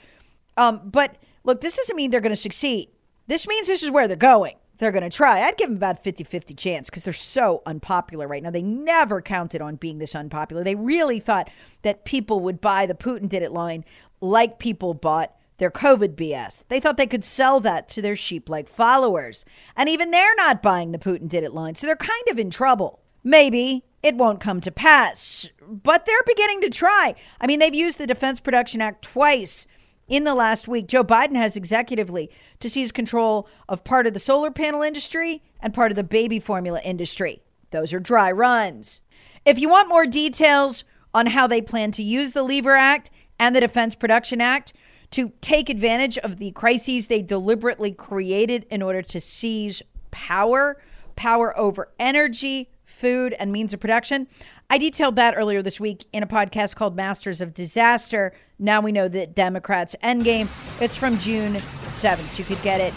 Um, 0.57 0.81
but 0.85 1.17
look, 1.43 1.61
this 1.61 1.77
doesn't 1.77 1.97
mean 1.97 2.11
they're 2.11 2.21
going 2.21 2.31
to 2.31 2.37
succeed. 2.37 2.89
This 3.27 3.47
means 3.47 3.67
this 3.67 3.83
is 3.83 3.91
where 3.91 4.09
they're 4.09 4.17
going. 4.17 4.57
They're 4.79 4.93
going 4.93 5.09
to 5.09 5.11
try. 5.11 5.43
I'd 5.43 5.57
give 5.57 5.69
them 5.69 5.77
about 5.77 6.03
50 6.03 6.25
50 6.25 6.55
chance 6.55 6.91
because 6.91 7.05
they're 7.05 7.13
so 7.13 7.63
unpopular 7.65 8.27
right 8.27 8.43
now. 8.43 8.51
They 8.51 8.63
never 8.63 9.23
counted 9.23 9.63
on 9.63 9.77
being 9.77 9.99
this 9.99 10.15
unpopular. 10.15 10.65
They 10.65 10.75
really 10.75 11.21
thought 11.21 11.49
that 11.83 12.05
people 12.05 12.41
would 12.41 12.61
buy 12.61 12.87
the 12.87 12.95
Putin 12.95 13.29
did 13.29 13.43
it 13.43 13.53
line 13.53 13.85
like 14.21 14.59
people 14.59 14.95
bought 14.95 15.35
their 15.59 15.71
COVID 15.71 16.17
BS. 16.17 16.65
They 16.69 16.81
thought 16.81 16.97
they 16.97 17.07
could 17.07 17.25
sell 17.25 17.61
that 17.61 17.89
to 17.91 18.03
their 18.03 18.17
sheep 18.17 18.49
like 18.49 18.69
followers. 18.69 19.45
And 19.77 19.89
even 19.89 20.11
they're 20.11 20.35
not 20.35 20.63
buying 20.63 20.91
the 20.91 20.99
Putin 20.99 21.29
did 21.29 21.45
it 21.45 21.55
line. 21.55 21.77
So 21.77 21.87
they're 21.87 21.97
kind 21.97 22.29
of 22.29 22.39
in 22.39 22.51
trouble. 22.51 23.01
Maybe 23.23 23.85
it 24.05 24.17
won't 24.17 24.39
come 24.39 24.61
to 24.61 24.71
pass, 24.71 25.49
but 25.67 26.05
they're 26.05 26.23
beginning 26.27 26.61
to 26.61 26.69
try. 26.69 27.15
I 27.41 27.47
mean, 27.47 27.59
they've 27.59 27.75
used 27.75 27.97
the 27.97 28.07
Defense 28.07 28.39
Production 28.39 28.83
Act 28.83 29.03
twice 29.03 29.67
in 30.07 30.25
the 30.25 30.35
last 30.35 30.69
week. 30.69 30.89
Joe 30.89 31.03
Biden 31.03 31.37
has 31.37 31.57
executively 31.57 32.29
to 32.61 32.69
seize 32.69 32.93
control 32.93 33.49
of 33.67 33.83
part 33.83 34.07
of 34.07 34.13
the 34.13 34.19
solar 34.19 34.51
panel 34.51 34.83
industry 34.83 35.43
and 35.59 35.73
part 35.73 35.91
of 35.91 35.97
the 35.97 36.05
baby 36.05 36.39
formula 36.39 36.83
industry. 36.85 37.41
Those 37.71 37.95
are 37.95 37.99
dry 37.99 38.31
runs. 38.31 39.01
If 39.47 39.59
you 39.59 39.71
want 39.71 39.89
more 39.89 40.07
details 40.07 40.85
on 41.15 41.29
how 41.29 41.47
they 41.47 41.63
plan 41.63 41.91
to 41.93 42.03
use 42.03 42.35
the 42.35 42.43
Lever 42.43 42.77
Act 42.77 43.11
and 43.39 43.57
the 43.57 43.61
Defense 43.61 43.95
Production 43.95 44.43
Act 44.43 44.75
to 45.13 45.33
take 45.41 45.71
advantage 45.71 46.19
of 46.19 46.37
the 46.37 46.51
crises 46.51 47.07
they 47.07 47.23
deliberately 47.23 47.93
created 47.93 48.67
in 48.71 48.83
order 48.83 49.01
to 49.01 49.19
seize 49.19 49.81
power, 50.11 50.83
power 51.17 51.59
over 51.59 51.89
energy, 51.99 52.69
food, 52.95 53.35
and 53.39 53.53
means 53.53 53.75
of 53.75 53.81
production. 53.81 54.27
I 54.71 54.79
detailed 54.79 55.17
that 55.17 55.35
earlier 55.37 55.63
this 55.63 55.79
week 55.79 56.07
in 56.13 56.23
a 56.23 56.27
podcast 56.27 56.77
called 56.77 56.97
Masters 56.97 57.41
of 57.41 57.53
Disaster. 57.53 58.33
Now 58.59 58.81
we 58.81 58.93
know 58.93 59.09
that 59.09 59.35
Democrats' 59.35 59.95
endgame. 60.03 60.49
It's 60.81 60.97
from 60.97 61.19
June 61.19 61.55
7th. 61.83 62.29
So 62.29 62.39
you 62.39 62.45
could 62.45 62.63
get 62.63 62.81
it 62.81 62.95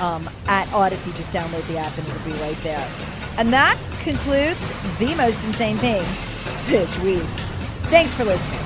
um, 0.00 0.28
at 0.46 0.66
Audacy. 0.68 1.14
Just 1.16 1.32
download 1.32 1.66
the 1.68 1.78
app 1.78 1.96
and 1.98 2.06
it'll 2.06 2.24
be 2.24 2.32
right 2.40 2.56
there. 2.62 2.88
And 3.36 3.52
that 3.52 3.78
concludes 4.00 4.68
the 4.98 5.14
most 5.16 5.42
insane 5.44 5.76
thing 5.78 6.04
this 6.66 6.98
week. 7.00 7.22
Thanks 7.88 8.14
for 8.14 8.24
listening. 8.24 8.60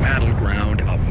Battleground 0.00 0.82